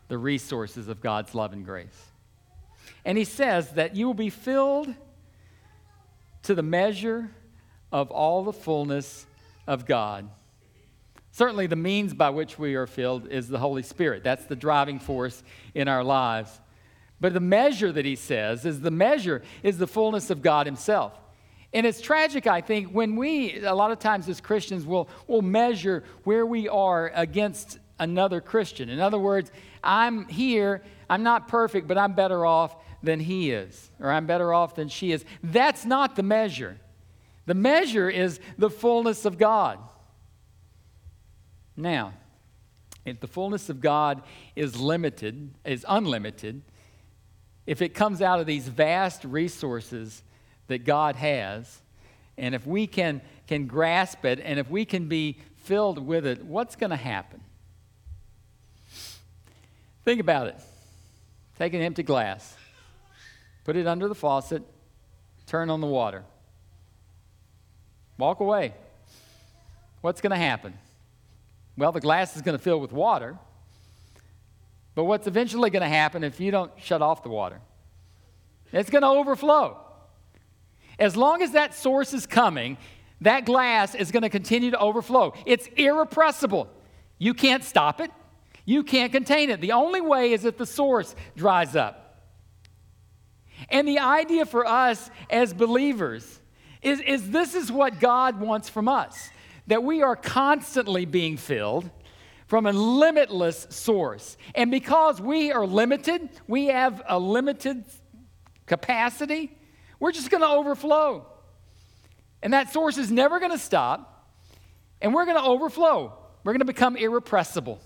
the 0.09 0.17
resources 0.17 0.89
of 0.89 0.99
God's 0.99 1.33
love 1.33 1.53
and 1.53 1.63
grace. 1.63 2.07
And 3.05 3.17
he 3.17 3.23
says 3.23 3.71
that 3.71 3.95
you 3.95 4.07
will 4.07 4.13
be 4.13 4.29
filled 4.29 4.93
to 6.43 6.53
the 6.53 6.63
measure 6.63 7.31
of 7.93 8.11
all 8.11 8.43
the 8.43 8.51
fullness 8.51 9.25
of 9.65 9.85
God. 9.85 10.29
Certainly, 11.39 11.67
the 11.67 11.77
means 11.77 12.13
by 12.13 12.31
which 12.31 12.59
we 12.59 12.75
are 12.75 12.85
filled 12.85 13.25
is 13.29 13.47
the 13.47 13.59
Holy 13.59 13.81
Spirit. 13.81 14.25
That's 14.25 14.43
the 14.43 14.57
driving 14.57 14.99
force 14.99 15.41
in 15.73 15.87
our 15.87 16.03
lives. 16.03 16.59
But 17.21 17.33
the 17.33 17.39
measure 17.39 17.93
that 17.93 18.03
he 18.03 18.17
says 18.17 18.65
is 18.65 18.81
the 18.81 18.91
measure 18.91 19.41
is 19.63 19.77
the 19.77 19.87
fullness 19.87 20.31
of 20.31 20.41
God 20.41 20.65
himself. 20.65 21.13
And 21.71 21.85
it's 21.85 22.01
tragic, 22.01 22.45
I 22.45 22.59
think, 22.59 22.89
when 22.89 23.15
we, 23.15 23.63
a 23.63 23.73
lot 23.73 23.91
of 23.91 23.99
times 23.99 24.27
as 24.27 24.41
Christians, 24.41 24.85
will 24.85 25.07
will 25.27 25.41
measure 25.41 26.03
where 26.25 26.45
we 26.45 26.67
are 26.67 27.09
against 27.15 27.79
another 27.99 28.41
Christian. 28.41 28.89
In 28.89 28.99
other 28.99 29.17
words, 29.17 29.49
I'm 29.81 30.27
here, 30.27 30.81
I'm 31.09 31.23
not 31.23 31.47
perfect, 31.47 31.87
but 31.87 31.97
I'm 31.97 32.11
better 32.11 32.45
off 32.45 32.75
than 33.01 33.21
he 33.21 33.51
is, 33.51 33.91
or 34.01 34.11
I'm 34.11 34.25
better 34.25 34.53
off 34.53 34.75
than 34.75 34.89
she 34.89 35.13
is. 35.13 35.23
That's 35.41 35.85
not 35.85 36.17
the 36.17 36.23
measure. 36.23 36.75
The 37.45 37.53
measure 37.53 38.09
is 38.09 38.41
the 38.57 38.69
fullness 38.69 39.23
of 39.23 39.37
God. 39.37 39.79
Now, 41.79 42.13
if 43.05 43.21
the 43.21 43.27
fullness 43.27 43.69
of 43.69 43.79
God 43.79 44.21
is 44.55 44.79
limited, 44.79 45.51
is 45.63 45.85
unlimited, 45.87 46.61
if 47.65 47.81
it 47.81 47.93
comes 47.93 48.21
out 48.21 48.39
of 48.39 48.45
these 48.45 48.67
vast 48.67 49.23
resources 49.23 50.21
that 50.67 50.79
God 50.79 51.15
has, 51.15 51.81
and 52.37 52.53
if 52.53 52.67
we 52.67 52.85
can, 52.85 53.21
can 53.47 53.65
grasp 53.65 54.25
it, 54.25 54.39
and 54.43 54.59
if 54.59 54.69
we 54.69 54.83
can 54.83 55.07
be 55.07 55.39
filled 55.63 56.05
with 56.05 56.25
it, 56.25 56.43
what's 56.43 56.75
going 56.75 56.89
to 56.89 56.95
happen? 56.95 57.39
Think 60.03 60.19
about 60.19 60.47
it. 60.47 60.55
Take 61.57 61.73
an 61.73 61.81
empty 61.81 62.03
glass, 62.03 62.57
put 63.63 63.75
it 63.75 63.87
under 63.87 64.07
the 64.07 64.15
faucet, 64.15 64.63
turn 65.45 65.69
on 65.69 65.79
the 65.79 65.87
water, 65.87 66.23
walk 68.17 68.39
away. 68.39 68.73
What's 70.01 70.21
going 70.21 70.31
to 70.31 70.37
happen? 70.37 70.73
Well, 71.79 71.93
the 71.93 72.01
glass 72.01 72.35
is 72.35 72.41
going 72.41 72.57
to 72.57 72.63
fill 72.63 72.81
with 72.81 72.91
water. 72.91 73.37
But 74.95 75.05
what's 75.05 75.27
eventually 75.27 75.69
going 75.69 75.81
to 75.81 75.87
happen 75.87 76.25
if 76.25 76.41
you 76.41 76.51
don't 76.51 76.71
shut 76.77 77.01
off 77.01 77.23
the 77.23 77.29
water? 77.29 77.61
It's 78.73 78.89
going 78.89 79.03
to 79.03 79.07
overflow. 79.07 79.77
As 80.99 81.15
long 81.15 81.41
as 81.41 81.51
that 81.51 81.73
source 81.73 82.13
is 82.13 82.25
coming, 82.25 82.77
that 83.21 83.45
glass 83.45 83.95
is 83.95 84.11
going 84.11 84.23
to 84.23 84.29
continue 84.29 84.71
to 84.71 84.77
overflow. 84.77 85.33
It's 85.45 85.67
irrepressible. 85.77 86.67
You 87.17 87.33
can't 87.33 87.63
stop 87.63 88.01
it, 88.01 88.11
you 88.65 88.83
can't 88.83 89.13
contain 89.13 89.49
it. 89.49 89.61
The 89.61 89.71
only 89.71 90.01
way 90.01 90.33
is 90.33 90.43
if 90.43 90.57
the 90.57 90.65
source 90.65 91.15
dries 91.37 91.77
up. 91.77 92.25
And 93.69 93.87
the 93.87 93.99
idea 93.99 94.45
for 94.45 94.65
us 94.65 95.09
as 95.29 95.53
believers 95.53 96.41
is, 96.81 96.99
is 96.99 97.31
this 97.31 97.55
is 97.55 97.71
what 97.71 98.01
God 98.01 98.41
wants 98.41 98.67
from 98.67 98.89
us 98.89 99.29
that 99.69 99.83
we 99.83 100.01
are 100.01 100.15
constantly 100.15 101.05
being 101.05 101.37
filled 101.37 101.89
from 102.47 102.65
a 102.65 102.71
limitless 102.71 103.67
source. 103.69 104.35
And 104.55 104.71
because 104.71 105.21
we 105.21 105.51
are 105.51 105.65
limited, 105.65 106.27
we 106.47 106.65
have 106.65 107.03
a 107.07 107.19
limited 107.19 107.85
capacity, 108.65 109.55
we're 109.99 110.11
just 110.11 110.31
going 110.31 110.41
to 110.41 110.49
overflow. 110.49 111.27
And 112.41 112.53
that 112.53 112.73
source 112.73 112.97
is 112.97 113.11
never 113.11 113.39
going 113.39 113.51
to 113.51 113.59
stop, 113.59 114.33
and 115.01 115.13
we're 115.13 115.25
going 115.25 115.37
to 115.37 115.43
overflow. 115.43 116.17
We're 116.43 116.53
going 116.53 116.59
to 116.59 116.65
become 116.65 116.95
irrepressible. 116.95 117.79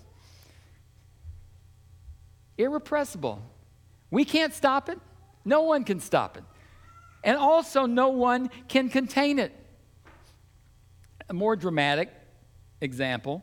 Irrepressible. 2.57 3.41
We 4.09 4.23
can't 4.23 4.53
stop 4.53 4.87
it. 4.87 4.99
No 5.43 5.63
one 5.63 5.83
can 5.83 5.99
stop 5.99 6.37
it. 6.37 6.43
And 7.25 7.37
also, 7.37 7.85
no 7.87 8.09
one 8.09 8.49
can 8.69 8.89
contain 8.89 9.37
it 9.39 9.51
a 11.33 11.35
more 11.35 11.55
dramatic 11.55 12.13
example, 12.79 13.41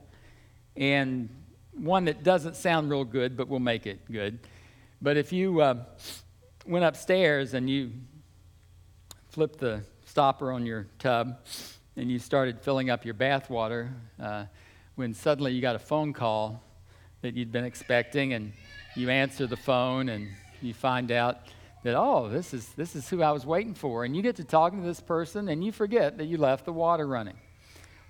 and 0.77 1.29
one 1.73 2.05
that 2.05 2.23
doesn't 2.23 2.55
sound 2.55 2.89
real 2.89 3.05
good, 3.05 3.37
but 3.37 3.49
we'll 3.49 3.59
make 3.59 3.85
it 3.85 4.01
good. 4.13 4.39
But 5.03 5.17
if 5.17 5.33
you 5.33 5.61
uh, 5.61 5.75
went 6.65 6.85
upstairs 6.85 7.53
and 7.53 7.69
you 7.69 7.91
flipped 9.31 9.59
the 9.59 9.83
stopper 10.07 10.53
on 10.53 10.67
your 10.67 10.87
tub 11.01 11.41
and 11.97 12.09
you 12.09 12.21
started 12.21 12.61
filling 12.61 12.91
up 12.91 13.05
your 13.05 13.15
bath 13.15 13.51
water, 13.51 13.93
uh, 14.23 14.45
when 14.95 15.13
suddenly 15.13 15.53
you 15.53 15.61
got 15.61 15.75
a 15.75 15.81
phone 15.81 16.13
call 16.13 16.63
that 17.23 17.35
you'd 17.35 17.51
been 17.51 17.65
expecting, 17.65 18.35
and 18.35 18.53
you 18.95 19.11
answer 19.11 19.49
the 19.49 19.57
phone 19.57 20.11
and 20.11 20.29
you 20.63 20.75
find 20.75 21.11
out 21.11 21.41
that 21.83 21.97
oh 21.97 22.29
this 22.29 22.53
is 22.53 22.69
this 22.75 22.95
is 22.95 23.09
who 23.09 23.23
i 23.23 23.31
was 23.31 23.47
waiting 23.47 23.73
for 23.73 24.05
and 24.05 24.15
you 24.15 24.21
get 24.21 24.37
to 24.37 24.45
talking 24.45 24.83
to 24.83 24.87
this 24.87 25.01
person 25.01 25.49
and 25.49 25.65
you 25.65 25.73
forget 25.73 26.19
that 26.19 26.27
you 26.27 26.37
left 26.37 26.67
the 26.67 26.73
water 26.73 27.07
running 27.07 27.39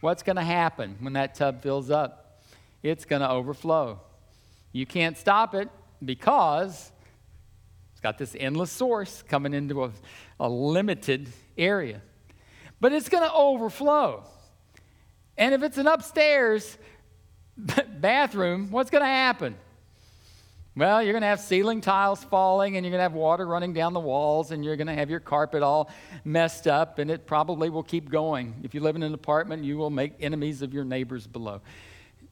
What's 0.00 0.22
going 0.22 0.36
to 0.36 0.42
happen 0.42 0.96
when 1.00 1.12
that 1.12 1.34
tub 1.34 1.60
fills 1.62 1.90
up? 1.90 2.42
It's 2.82 3.04
going 3.04 3.20
to 3.20 3.30
overflow. 3.30 4.00
You 4.72 4.86
can't 4.86 5.18
stop 5.18 5.54
it 5.54 5.68
because 6.02 6.90
it's 7.92 8.00
got 8.00 8.16
this 8.16 8.34
endless 8.38 8.72
source 8.72 9.22
coming 9.28 9.52
into 9.52 9.84
a, 9.84 9.90
a 10.38 10.48
limited 10.48 11.28
area. 11.58 12.00
but 12.80 12.92
it's 12.94 13.10
going 13.10 13.22
to 13.22 13.34
overflow. 13.34 14.24
And 15.36 15.54
if 15.54 15.62
it's 15.62 15.76
an 15.76 15.86
upstairs 15.86 16.78
bathroom, 17.98 18.70
what's 18.70 18.88
going 18.88 19.02
to 19.02 19.06
happen? 19.06 19.56
Well, 20.76 21.02
you're 21.02 21.12
going 21.12 21.22
to 21.22 21.28
have 21.28 21.40
ceiling 21.40 21.80
tiles 21.80 22.22
falling, 22.22 22.76
and 22.76 22.86
you're 22.86 22.92
going 22.92 23.00
to 23.00 23.02
have 23.02 23.12
water 23.12 23.44
running 23.44 23.72
down 23.72 23.92
the 23.92 24.00
walls, 24.00 24.52
and 24.52 24.64
you're 24.64 24.76
going 24.76 24.86
to 24.86 24.94
have 24.94 25.10
your 25.10 25.18
carpet 25.18 25.64
all 25.64 25.90
messed 26.24 26.68
up, 26.68 27.00
and 27.00 27.10
it 27.10 27.26
probably 27.26 27.70
will 27.70 27.82
keep 27.82 28.08
going. 28.08 28.54
If 28.62 28.72
you 28.72 28.80
live 28.80 28.94
in 28.94 29.02
an 29.02 29.12
apartment, 29.12 29.64
you 29.64 29.76
will 29.76 29.90
make 29.90 30.12
enemies 30.20 30.62
of 30.62 30.72
your 30.72 30.84
neighbors 30.84 31.26
below. 31.26 31.60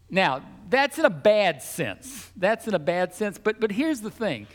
Now, 0.08 0.42
that's 0.70 0.98
in 0.98 1.04
a 1.04 1.10
bad 1.10 1.62
sense. 1.62 2.30
That's 2.36 2.68
in 2.68 2.74
a 2.74 2.78
bad 2.78 3.12
sense. 3.12 3.38
But, 3.38 3.58
but 3.58 3.72
here's 3.72 4.00
the 4.00 4.10
thing 4.10 4.46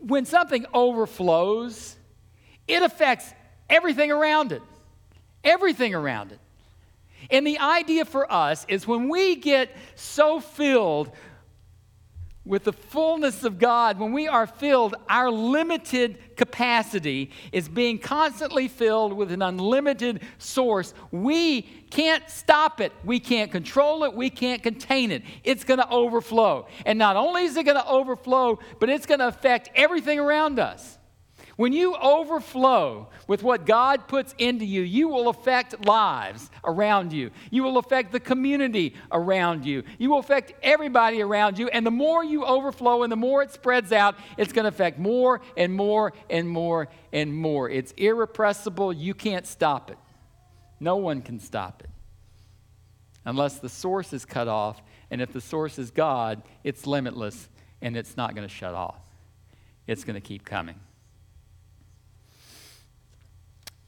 when 0.00 0.24
something 0.24 0.66
overflows, 0.74 1.96
it 2.66 2.82
affects 2.82 3.32
everything 3.70 4.10
around 4.10 4.50
it. 4.50 4.62
Everything 5.44 5.94
around 5.94 6.32
it. 6.32 6.40
And 7.30 7.46
the 7.46 7.60
idea 7.60 8.04
for 8.04 8.30
us 8.30 8.66
is 8.68 8.86
when 8.86 9.08
we 9.08 9.36
get 9.36 9.74
so 9.94 10.40
filled 10.40 11.12
with 12.44 12.64
the 12.64 12.72
fullness 12.72 13.44
of 13.44 13.58
God, 13.58 14.00
when 14.00 14.12
we 14.12 14.26
are 14.26 14.48
filled, 14.48 14.96
our 15.08 15.30
limited 15.30 16.36
capacity 16.36 17.30
is 17.52 17.68
being 17.68 17.98
constantly 17.98 18.66
filled 18.66 19.12
with 19.12 19.30
an 19.30 19.42
unlimited 19.42 20.22
source. 20.38 20.92
We 21.12 21.62
can't 21.62 22.28
stop 22.28 22.80
it. 22.80 22.92
We 23.04 23.20
can't 23.20 23.52
control 23.52 24.02
it. 24.02 24.14
We 24.14 24.28
can't 24.28 24.60
contain 24.60 25.12
it. 25.12 25.22
It's 25.44 25.62
going 25.62 25.78
to 25.78 25.88
overflow. 25.88 26.66
And 26.84 26.98
not 26.98 27.14
only 27.14 27.44
is 27.44 27.56
it 27.56 27.64
going 27.64 27.76
to 27.76 27.86
overflow, 27.86 28.58
but 28.80 28.90
it's 28.90 29.06
going 29.06 29.20
to 29.20 29.28
affect 29.28 29.70
everything 29.76 30.18
around 30.18 30.58
us. 30.58 30.98
When 31.62 31.72
you 31.72 31.94
overflow 31.94 33.06
with 33.28 33.44
what 33.44 33.66
God 33.66 34.08
puts 34.08 34.34
into 34.36 34.64
you, 34.64 34.80
you 34.80 35.06
will 35.06 35.28
affect 35.28 35.86
lives 35.86 36.50
around 36.64 37.12
you. 37.12 37.30
You 37.52 37.62
will 37.62 37.78
affect 37.78 38.10
the 38.10 38.18
community 38.18 38.96
around 39.12 39.64
you. 39.64 39.84
You 39.96 40.10
will 40.10 40.18
affect 40.18 40.54
everybody 40.64 41.22
around 41.22 41.60
you. 41.60 41.68
And 41.68 41.86
the 41.86 41.92
more 41.92 42.24
you 42.24 42.44
overflow 42.44 43.04
and 43.04 43.12
the 43.12 43.16
more 43.16 43.44
it 43.44 43.52
spreads 43.52 43.92
out, 43.92 44.16
it's 44.36 44.52
going 44.52 44.64
to 44.64 44.70
affect 44.70 44.98
more 44.98 45.40
and 45.56 45.72
more 45.72 46.14
and 46.28 46.48
more 46.48 46.88
and 47.12 47.32
more. 47.32 47.70
It's 47.70 47.92
irrepressible. 47.92 48.92
You 48.92 49.14
can't 49.14 49.46
stop 49.46 49.88
it. 49.88 49.98
No 50.80 50.96
one 50.96 51.22
can 51.22 51.38
stop 51.38 51.84
it 51.84 51.90
unless 53.24 53.60
the 53.60 53.68
source 53.68 54.12
is 54.12 54.24
cut 54.24 54.48
off. 54.48 54.82
And 55.12 55.22
if 55.22 55.32
the 55.32 55.40
source 55.40 55.78
is 55.78 55.92
God, 55.92 56.42
it's 56.64 56.88
limitless 56.88 57.48
and 57.80 57.96
it's 57.96 58.16
not 58.16 58.34
going 58.34 58.48
to 58.48 58.52
shut 58.52 58.74
off, 58.74 58.98
it's 59.86 60.02
going 60.02 60.14
to 60.14 60.20
keep 60.20 60.44
coming 60.44 60.80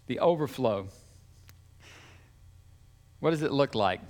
the 0.07 0.19
overflow. 0.21 0.89
What 3.21 3.31
does 3.31 3.43
it 3.43 3.53
look 3.53 3.75
like? 3.75 4.01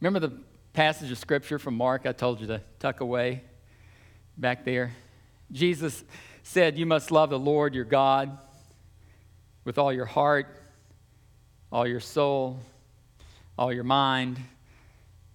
Remember 0.00 0.18
the 0.18 0.36
passage 0.72 1.10
of 1.12 1.18
scripture 1.18 1.58
from 1.58 1.76
Mark 1.76 2.06
I 2.06 2.12
told 2.12 2.40
you 2.40 2.46
to 2.48 2.60
tuck 2.80 3.00
away 3.00 3.42
back 4.36 4.64
there? 4.64 4.92
Jesus 5.52 6.02
said, 6.42 6.76
You 6.76 6.86
must 6.86 7.10
love 7.10 7.30
the 7.30 7.38
Lord 7.38 7.74
your 7.74 7.84
God 7.84 8.36
with 9.64 9.78
all 9.78 9.92
your 9.92 10.06
heart, 10.06 10.46
all 11.70 11.86
your 11.86 12.00
soul, 12.00 12.58
all 13.56 13.72
your 13.72 13.84
mind, 13.84 14.40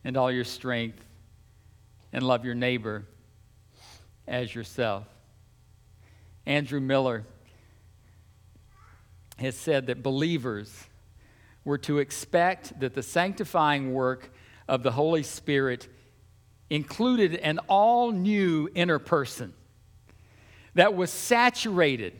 and 0.03 0.17
all 0.17 0.31
your 0.31 0.43
strength, 0.43 0.99
and 2.11 2.23
love 2.23 2.43
your 2.43 2.55
neighbor 2.55 3.05
as 4.27 4.53
yourself. 4.53 5.05
Andrew 6.45 6.79
Miller 6.79 7.25
has 9.37 9.55
said 9.55 9.87
that 9.87 10.03
believers 10.03 10.85
were 11.63 11.77
to 11.77 11.99
expect 11.99 12.79
that 12.79 12.93
the 12.93 13.03
sanctifying 13.03 13.93
work 13.93 14.31
of 14.67 14.83
the 14.83 14.91
Holy 14.91 15.23
Spirit 15.23 15.87
included 16.69 17.35
an 17.35 17.59
all 17.67 18.11
new 18.11 18.69
inner 18.75 18.99
person 18.99 19.53
that 20.73 20.95
was 20.95 21.09
saturated 21.11 22.13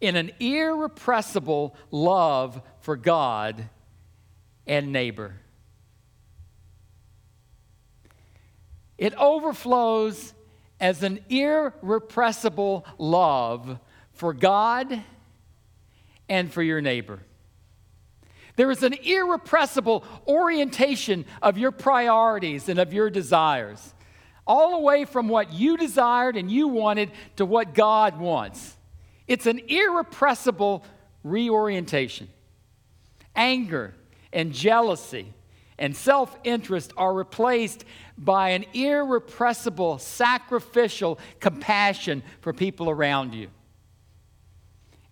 in 0.00 0.16
an 0.16 0.30
irrepressible 0.38 1.74
love 1.90 2.60
for 2.80 2.96
God 2.96 3.68
and 4.66 4.92
neighbor. 4.92 5.34
It 8.96 9.14
overflows 9.14 10.34
as 10.80 11.02
an 11.02 11.20
irrepressible 11.28 12.86
love 12.98 13.78
for 14.12 14.32
God 14.32 15.02
and 16.28 16.52
for 16.52 16.62
your 16.62 16.80
neighbor. 16.80 17.20
There 18.56 18.70
is 18.70 18.82
an 18.82 18.94
irrepressible 18.94 20.04
orientation 20.28 21.24
of 21.42 21.58
your 21.58 21.72
priorities 21.72 22.68
and 22.68 22.78
of 22.78 22.92
your 22.92 23.10
desires, 23.10 23.94
all 24.46 24.74
away 24.76 25.04
from 25.04 25.28
what 25.28 25.52
you 25.52 25.76
desired 25.76 26.36
and 26.36 26.50
you 26.50 26.68
wanted 26.68 27.10
to 27.36 27.44
what 27.44 27.74
God 27.74 28.18
wants. 28.18 28.76
It's 29.26 29.46
an 29.46 29.58
irrepressible 29.58 30.84
reorientation. 31.24 32.28
Anger 33.34 33.94
and 34.32 34.52
jealousy 34.52 35.32
and 35.76 35.96
self 35.96 36.36
interest 36.44 36.92
are 36.96 37.12
replaced 37.12 37.84
by 38.16 38.50
an 38.50 38.64
irrepressible, 38.74 39.98
sacrificial 39.98 41.18
compassion 41.40 42.22
for 42.40 42.52
people 42.52 42.88
around 42.88 43.34
you 43.34 43.48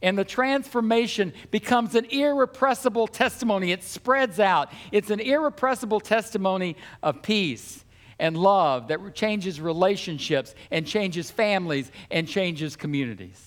and 0.03 0.19
the 0.19 0.25
transformation 0.25 1.33
becomes 1.51 1.95
an 1.95 2.07
irrepressible 2.07 3.07
testimony. 3.07 3.73
It 3.73 3.85
spreads 3.85 4.41
out. 4.41 4.71
It's 4.91 5.11
an 5.11 5.21
irrepressible 5.21 6.01
testimony 6.01 6.77
of 7.03 7.23
peace 7.23 7.85
and 8.19 8.37
love 8.37 8.89
that 8.89 9.15
changes 9.15 9.61
relationships 9.61 10.55
and 10.71 10.87
changes 10.87 11.31
families 11.31 11.91
and 12.11 12.29
changes 12.29 12.77
communities. 12.77 13.41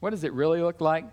What 0.00 0.10
does 0.10 0.24
it 0.24 0.32
really 0.32 0.60
look 0.60 0.80
like? 0.80 1.04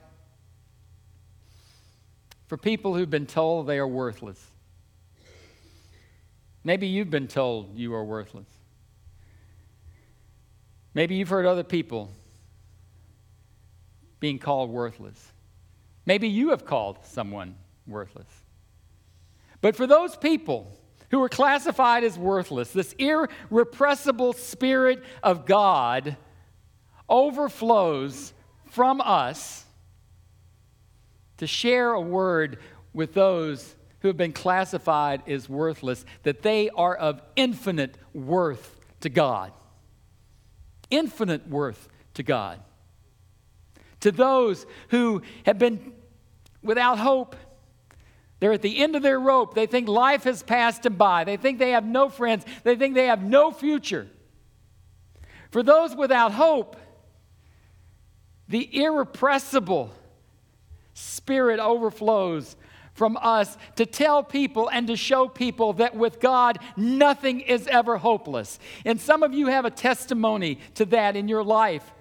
For 2.47 2.57
people 2.57 2.95
who've 2.95 3.09
been 3.09 3.27
told 3.27 3.67
they 3.67 3.77
are 3.77 3.87
worthless. 3.87 4.43
Maybe 6.63 6.87
you've 6.87 7.09
been 7.09 7.27
told 7.27 7.77
you 7.77 7.93
are 7.93 8.03
worthless. 8.03 8.47
Maybe 10.93 11.15
you've 11.15 11.29
heard 11.29 11.45
other 11.45 11.63
people 11.63 12.09
being 14.19 14.39
called 14.39 14.69
worthless. 14.69 15.31
Maybe 16.05 16.27
you 16.27 16.49
have 16.49 16.65
called 16.65 16.99
someone 17.03 17.55
worthless. 17.87 18.27
But 19.61 19.75
for 19.75 19.87
those 19.87 20.15
people 20.15 20.71
who 21.11 21.21
are 21.23 21.29
classified 21.29 22.03
as 22.03 22.17
worthless, 22.17 22.71
this 22.71 22.93
irrepressible 22.93 24.33
Spirit 24.33 25.03
of 25.23 25.45
God 25.45 26.17
overflows 27.07 28.33
from 28.65 29.01
us 29.01 29.65
to 31.37 31.47
share 31.47 31.93
a 31.93 32.01
word 32.01 32.59
with 32.93 33.13
those 33.13 33.75
who 34.01 34.07
have 34.07 34.17
been 34.17 34.33
classified 34.33 35.21
as 35.27 35.49
worthless, 35.49 36.05
that 36.23 36.41
they 36.41 36.69
are 36.69 36.95
of 36.95 37.21
infinite 37.35 37.97
worth 38.13 38.79
to 39.01 39.09
God. 39.09 39.51
Infinite 40.89 41.47
worth 41.47 41.89
to 42.13 42.23
God 42.23 42.59
to 44.01 44.11
those 44.11 44.65
who 44.89 45.21
have 45.45 45.57
been 45.57 45.93
without 46.61 46.99
hope. 46.99 47.35
They're 48.39 48.53
at 48.53 48.61
the 48.61 48.79
end 48.79 48.95
of 48.95 49.03
their 49.03 49.19
rope. 49.19 49.53
They 49.53 49.65
think 49.65 49.89
life 49.89 50.23
has 50.23 50.43
passed 50.43 50.83
them 50.83 50.95
by. 50.95 51.25
They 51.25 51.37
think 51.37 51.59
they 51.59 51.71
have 51.71 51.85
no 51.85 52.09
friends. 52.09 52.45
They 52.63 52.75
think 52.75 52.95
they 52.95 53.07
have 53.07 53.21
no 53.21 53.51
future. 53.51 54.07
For 55.51 55.63
those 55.63 55.95
without 55.95 56.31
hope, 56.31 56.77
the 58.47 58.83
irrepressible 58.83 59.91
spirit 60.93 61.59
overflows 61.59 62.55
from 62.93 63.17
us 63.21 63.57
to 63.75 63.85
tell 63.85 64.23
people 64.23 64.69
and 64.69 64.87
to 64.87 64.95
show 64.95 65.27
people 65.27 65.73
that 65.73 65.95
with 65.95 66.19
God, 66.19 66.59
nothing 66.75 67.39
is 67.39 67.67
ever 67.67 67.97
hopeless. 67.97 68.59
And 68.85 68.99
some 68.99 69.23
of 69.23 69.33
you 69.33 69.47
have 69.47 69.65
a 69.65 69.71
testimony 69.71 70.59
to 70.75 70.85
that 70.85 71.15
in 71.15 71.27
your 71.27 71.43
life. 71.43 71.93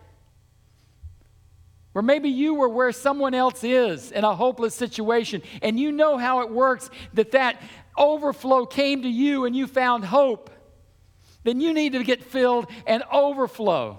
Or 1.99 2.03
maybe 2.03 2.29
you 2.29 2.55
were 2.55 2.69
where 2.69 2.93
someone 2.93 3.35
else 3.35 3.65
is 3.65 4.13
in 4.13 4.23
a 4.23 4.33
hopeless 4.33 4.73
situation 4.73 5.43
and 5.63 5.81
you 5.81 5.91
know 5.91 6.17
how 6.17 6.43
it 6.43 6.49
works 6.49 6.91
that 7.15 7.33
that 7.33 7.61
overflow 7.97 8.67
came 8.67 9.03
to 9.03 9.09
you 9.09 9.47
and 9.47 9.57
you 9.57 9.67
found 9.67 10.05
hope. 10.05 10.49
Then 11.43 11.61
you 11.61 11.75
need 11.75 11.95
to 11.95 12.05
get 12.05 12.23
filled 12.23 12.69
and 12.87 13.03
overflow 13.13 13.99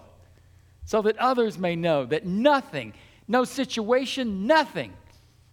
so 0.85 1.01
that 1.01 1.17
others 1.17 1.57
may 1.57 1.75
know 1.75 2.05
that 2.05 2.25
nothing, 2.25 2.93
no 3.27 3.43
situation, 3.43 4.47
nothing 4.47 4.93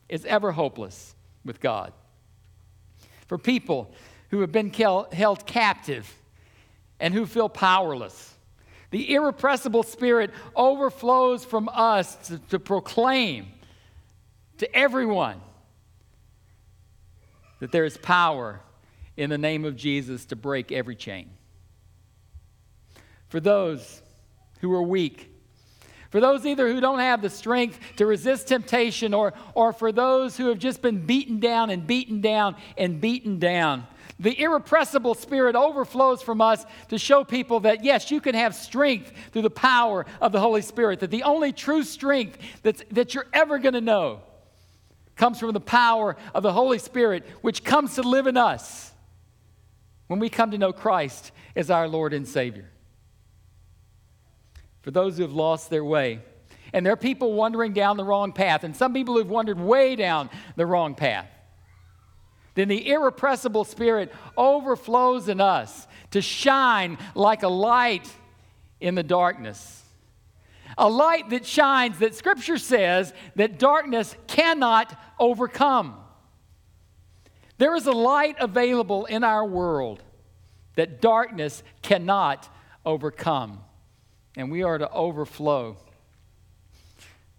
is 0.08 0.24
ever 0.24 0.52
hopeless 0.52 1.16
with 1.44 1.58
God. 1.58 1.92
For 3.26 3.38
people 3.38 3.92
who 4.30 4.42
have 4.42 4.52
been 4.52 4.72
held 4.72 5.46
captive 5.46 6.14
and 7.00 7.12
who 7.12 7.26
feel 7.26 7.48
powerless, 7.48 8.35
the 8.96 9.12
irrepressible 9.12 9.82
spirit 9.82 10.30
overflows 10.54 11.44
from 11.44 11.68
us 11.70 12.16
to, 12.28 12.38
to 12.38 12.58
proclaim 12.58 13.46
to 14.56 14.74
everyone 14.74 15.38
that 17.60 17.70
there 17.72 17.84
is 17.84 17.98
power 17.98 18.58
in 19.18 19.28
the 19.28 19.36
name 19.36 19.66
of 19.66 19.76
Jesus 19.76 20.24
to 20.24 20.34
break 20.34 20.72
every 20.72 20.96
chain. 20.96 21.28
For 23.28 23.38
those 23.38 24.00
who 24.60 24.72
are 24.72 24.82
weak, 24.82 25.30
for 26.08 26.18
those 26.18 26.46
either 26.46 26.66
who 26.66 26.80
don't 26.80 27.00
have 27.00 27.20
the 27.20 27.28
strength 27.28 27.78
to 27.96 28.06
resist 28.06 28.48
temptation 28.48 29.12
or, 29.12 29.34
or 29.52 29.74
for 29.74 29.92
those 29.92 30.38
who 30.38 30.48
have 30.48 30.58
just 30.58 30.80
been 30.80 31.04
beaten 31.04 31.38
down 31.38 31.68
and 31.68 31.86
beaten 31.86 32.22
down 32.22 32.56
and 32.78 32.98
beaten 32.98 33.38
down. 33.38 33.86
The 34.18 34.40
irrepressible 34.40 35.14
spirit 35.14 35.56
overflows 35.56 36.22
from 36.22 36.40
us 36.40 36.64
to 36.88 36.98
show 36.98 37.22
people 37.22 37.60
that, 37.60 37.84
yes, 37.84 38.10
you 38.10 38.20
can 38.20 38.34
have 38.34 38.54
strength 38.54 39.12
through 39.32 39.42
the 39.42 39.50
power 39.50 40.06
of 40.22 40.32
the 40.32 40.40
Holy 40.40 40.62
Spirit, 40.62 41.00
that 41.00 41.10
the 41.10 41.24
only 41.24 41.52
true 41.52 41.82
strength 41.82 42.38
that's, 42.62 42.82
that 42.92 43.14
you're 43.14 43.26
ever 43.34 43.58
going 43.58 43.74
to 43.74 43.80
know 43.80 44.20
comes 45.16 45.38
from 45.38 45.52
the 45.52 45.60
power 45.60 46.16
of 46.34 46.42
the 46.42 46.52
Holy 46.52 46.78
Spirit, 46.78 47.26
which 47.42 47.62
comes 47.62 47.94
to 47.96 48.02
live 48.02 48.26
in 48.26 48.36
us 48.36 48.92
when 50.06 50.18
we 50.18 50.30
come 50.30 50.50
to 50.50 50.58
know 50.58 50.72
Christ 50.72 51.32
as 51.54 51.70
our 51.70 51.88
Lord 51.88 52.14
and 52.14 52.26
Savior. 52.26 52.70
For 54.80 54.90
those 54.90 55.16
who 55.16 55.24
have 55.24 55.32
lost 55.32 55.68
their 55.68 55.84
way, 55.84 56.20
and 56.72 56.86
there 56.86 56.92
are 56.92 56.98
people 56.98 57.32
wandering 57.34 57.72
down 57.72 57.96
the 57.96 58.04
wrong 58.04 58.32
path, 58.32 58.64
and 58.64 58.74
some 58.74 58.94
people 58.94 59.16
who've 59.16 59.28
wandered 59.28 59.58
way 59.60 59.96
down 59.96 60.30
the 60.54 60.66
wrong 60.66 60.94
path. 60.94 61.28
Then 62.56 62.66
the 62.66 62.90
irrepressible 62.90 63.64
spirit 63.64 64.12
overflows 64.36 65.28
in 65.28 65.40
us 65.40 65.86
to 66.10 66.20
shine 66.20 66.98
like 67.14 67.44
a 67.44 67.48
light 67.48 68.10
in 68.80 68.96
the 68.96 69.04
darkness 69.04 69.84
a 70.78 70.88
light 70.88 71.30
that 71.30 71.46
shines 71.46 71.98
that 71.98 72.14
Scripture 72.14 72.58
says 72.58 73.12
that 73.36 73.58
darkness 73.58 74.14
cannot 74.26 74.98
overcome. 75.18 75.96
There 77.58 77.74
is 77.74 77.86
a 77.86 77.92
light 77.92 78.36
available 78.38 79.06
in 79.06 79.24
our 79.24 79.44
world 79.44 80.02
that 80.74 81.00
darkness 81.00 81.62
cannot 81.80 82.48
overcome. 82.84 83.60
And 84.36 84.50
we 84.50 84.62
are 84.62 84.76
to 84.76 84.90
overflow 84.90 85.78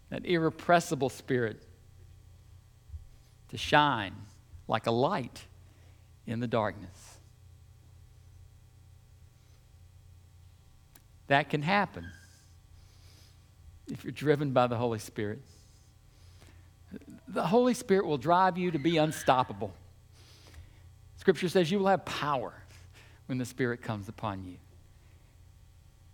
that 0.09 0.25
irrepressible 0.25 1.09
spirit 1.09 1.61
to 3.49 3.57
shine 3.57 4.15
like 4.67 4.87
a 4.87 4.91
light 4.91 5.45
in 6.25 6.39
the 6.39 6.47
darkness. 6.47 7.17
That 11.27 11.49
can 11.49 11.61
happen 11.61 12.07
if 13.91 14.03
you're 14.03 14.11
driven 14.11 14.51
by 14.51 14.67
the 14.67 14.75
Holy 14.75 14.99
Spirit. 14.99 15.39
The 17.27 17.45
Holy 17.45 17.73
Spirit 17.73 18.05
will 18.05 18.17
drive 18.17 18.57
you 18.57 18.71
to 18.71 18.79
be 18.79 18.97
unstoppable. 18.97 19.73
Scripture 21.17 21.49
says 21.49 21.69
you 21.69 21.79
will 21.79 21.87
have 21.87 22.05
power 22.05 22.53
when 23.25 23.37
the 23.37 23.45
Spirit 23.45 23.81
comes 23.81 24.07
upon 24.07 24.45
you. 24.45 24.55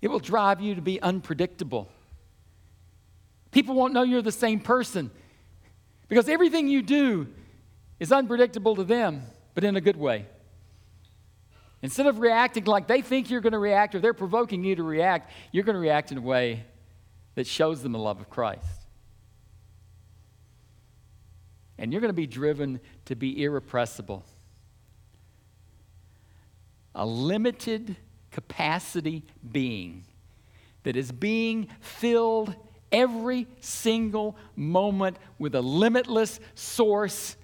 It 0.01 0.09
will 0.09 0.19
drive 0.19 0.59
you 0.59 0.75
to 0.75 0.81
be 0.81 1.01
unpredictable. 1.01 1.89
People 3.51 3.75
won't 3.75 3.93
know 3.93 4.01
you're 4.01 4.23
the 4.23 4.31
same 4.31 4.59
person 4.59 5.11
because 6.07 6.27
everything 6.27 6.67
you 6.67 6.81
do 6.81 7.27
is 8.03 8.11
unpredictable 8.11 8.75
to 8.75 8.83
them, 8.83 9.23
but 9.55 9.63
in 9.63 9.77
a 9.77 9.81
good 9.81 9.95
way. 9.95 10.25
Instead 11.81 12.05
of 12.05 12.19
reacting 12.19 12.65
like 12.65 12.85
they 12.85 13.01
think 13.01 13.29
you're 13.29 13.39
going 13.39 13.53
to 13.53 13.59
react 13.59 13.95
or 13.95 13.99
they're 13.99 14.13
provoking 14.13 14.61
you 14.65 14.75
to 14.75 14.83
react, 14.83 15.31
you're 15.53 15.63
going 15.63 15.75
to 15.75 15.79
react 15.79 16.11
in 16.11 16.17
a 16.17 16.21
way 16.21 16.65
that 17.35 17.47
shows 17.47 17.81
them 17.81 17.93
the 17.93 17.99
love 17.99 18.19
of 18.19 18.29
Christ. 18.29 18.65
And 21.77 21.93
you're 21.93 22.01
going 22.01 22.09
to 22.09 22.13
be 22.13 22.27
driven 22.27 22.81
to 23.05 23.15
be 23.15 23.41
irrepressible. 23.41 24.25
A 26.95 27.05
limited 27.05 27.95
capacity 28.31 29.23
being 29.49 30.03
that 30.83 30.97
is 30.97 31.13
being 31.13 31.69
filled 31.79 32.53
every 32.91 33.47
single 33.61 34.35
moment 34.57 35.15
with 35.39 35.55
a 35.55 35.61
limitless 35.61 36.41
source, 36.53 37.37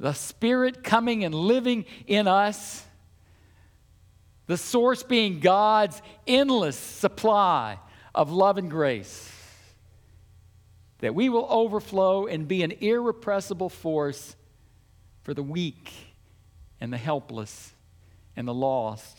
the 0.00 0.14
Spirit 0.14 0.82
coming 0.82 1.24
and 1.24 1.34
living 1.34 1.84
in 2.06 2.26
us, 2.26 2.84
the 4.46 4.56
source 4.56 5.02
being 5.02 5.40
God's 5.40 6.00
endless 6.26 6.76
supply 6.76 7.78
of 8.14 8.32
love 8.32 8.56
and 8.56 8.70
grace, 8.70 9.30
that 11.00 11.14
we 11.14 11.28
will 11.28 11.46
overflow 11.50 12.26
and 12.26 12.48
be 12.48 12.62
an 12.62 12.72
irrepressible 12.80 13.68
force 13.68 14.34
for 15.22 15.34
the 15.34 15.42
weak 15.42 15.92
and 16.80 16.90
the 16.90 16.98
helpless 16.98 17.74
and 18.36 18.48
the 18.48 18.54
lost 18.54 19.18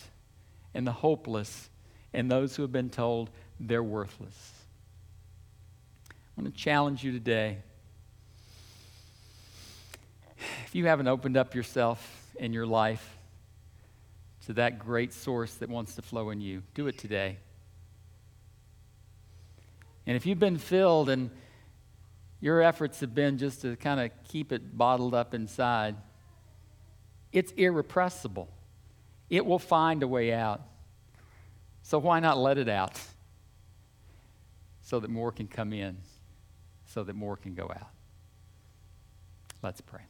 and 0.73 0.85
the 0.85 0.91
hopeless 0.91 1.69
and 2.11 2.29
those 2.29 2.55
who 2.55 2.63
have 2.63 2.71
been 2.71 2.89
told 2.89 3.29
they're 3.59 3.83
worthless. 3.83 4.51
I 6.09 6.41
want 6.41 6.53
to 6.53 6.59
challenge 6.59 7.03
you 7.03 7.11
today. 7.11 7.59
If 10.71 10.75
you 10.75 10.85
haven't 10.85 11.09
opened 11.09 11.35
up 11.35 11.53
yourself 11.53 12.31
and 12.39 12.53
your 12.53 12.65
life 12.65 13.17
to 14.45 14.53
that 14.53 14.79
great 14.79 15.11
source 15.11 15.53
that 15.55 15.67
wants 15.67 15.95
to 15.95 16.01
flow 16.01 16.29
in 16.29 16.39
you, 16.39 16.63
do 16.73 16.87
it 16.87 16.97
today. 16.97 17.39
And 20.07 20.15
if 20.15 20.25
you've 20.25 20.39
been 20.39 20.57
filled 20.57 21.09
and 21.09 21.29
your 22.39 22.61
efforts 22.61 23.01
have 23.01 23.13
been 23.13 23.37
just 23.37 23.63
to 23.63 23.75
kind 23.75 23.99
of 23.99 24.11
keep 24.29 24.53
it 24.53 24.77
bottled 24.77 25.13
up 25.13 25.33
inside, 25.33 25.97
it's 27.33 27.51
irrepressible. 27.57 28.47
It 29.29 29.45
will 29.45 29.59
find 29.59 30.03
a 30.03 30.07
way 30.07 30.31
out. 30.31 30.61
So 31.83 31.99
why 31.99 32.21
not 32.21 32.37
let 32.37 32.57
it 32.57 32.69
out? 32.69 32.97
So 34.83 35.01
that 35.01 35.09
more 35.09 35.33
can 35.33 35.49
come 35.49 35.73
in, 35.73 35.97
so 36.85 37.03
that 37.03 37.13
more 37.13 37.35
can 37.35 37.55
go 37.55 37.65
out. 37.65 37.89
Let's 39.61 39.81
pray. 39.81 40.03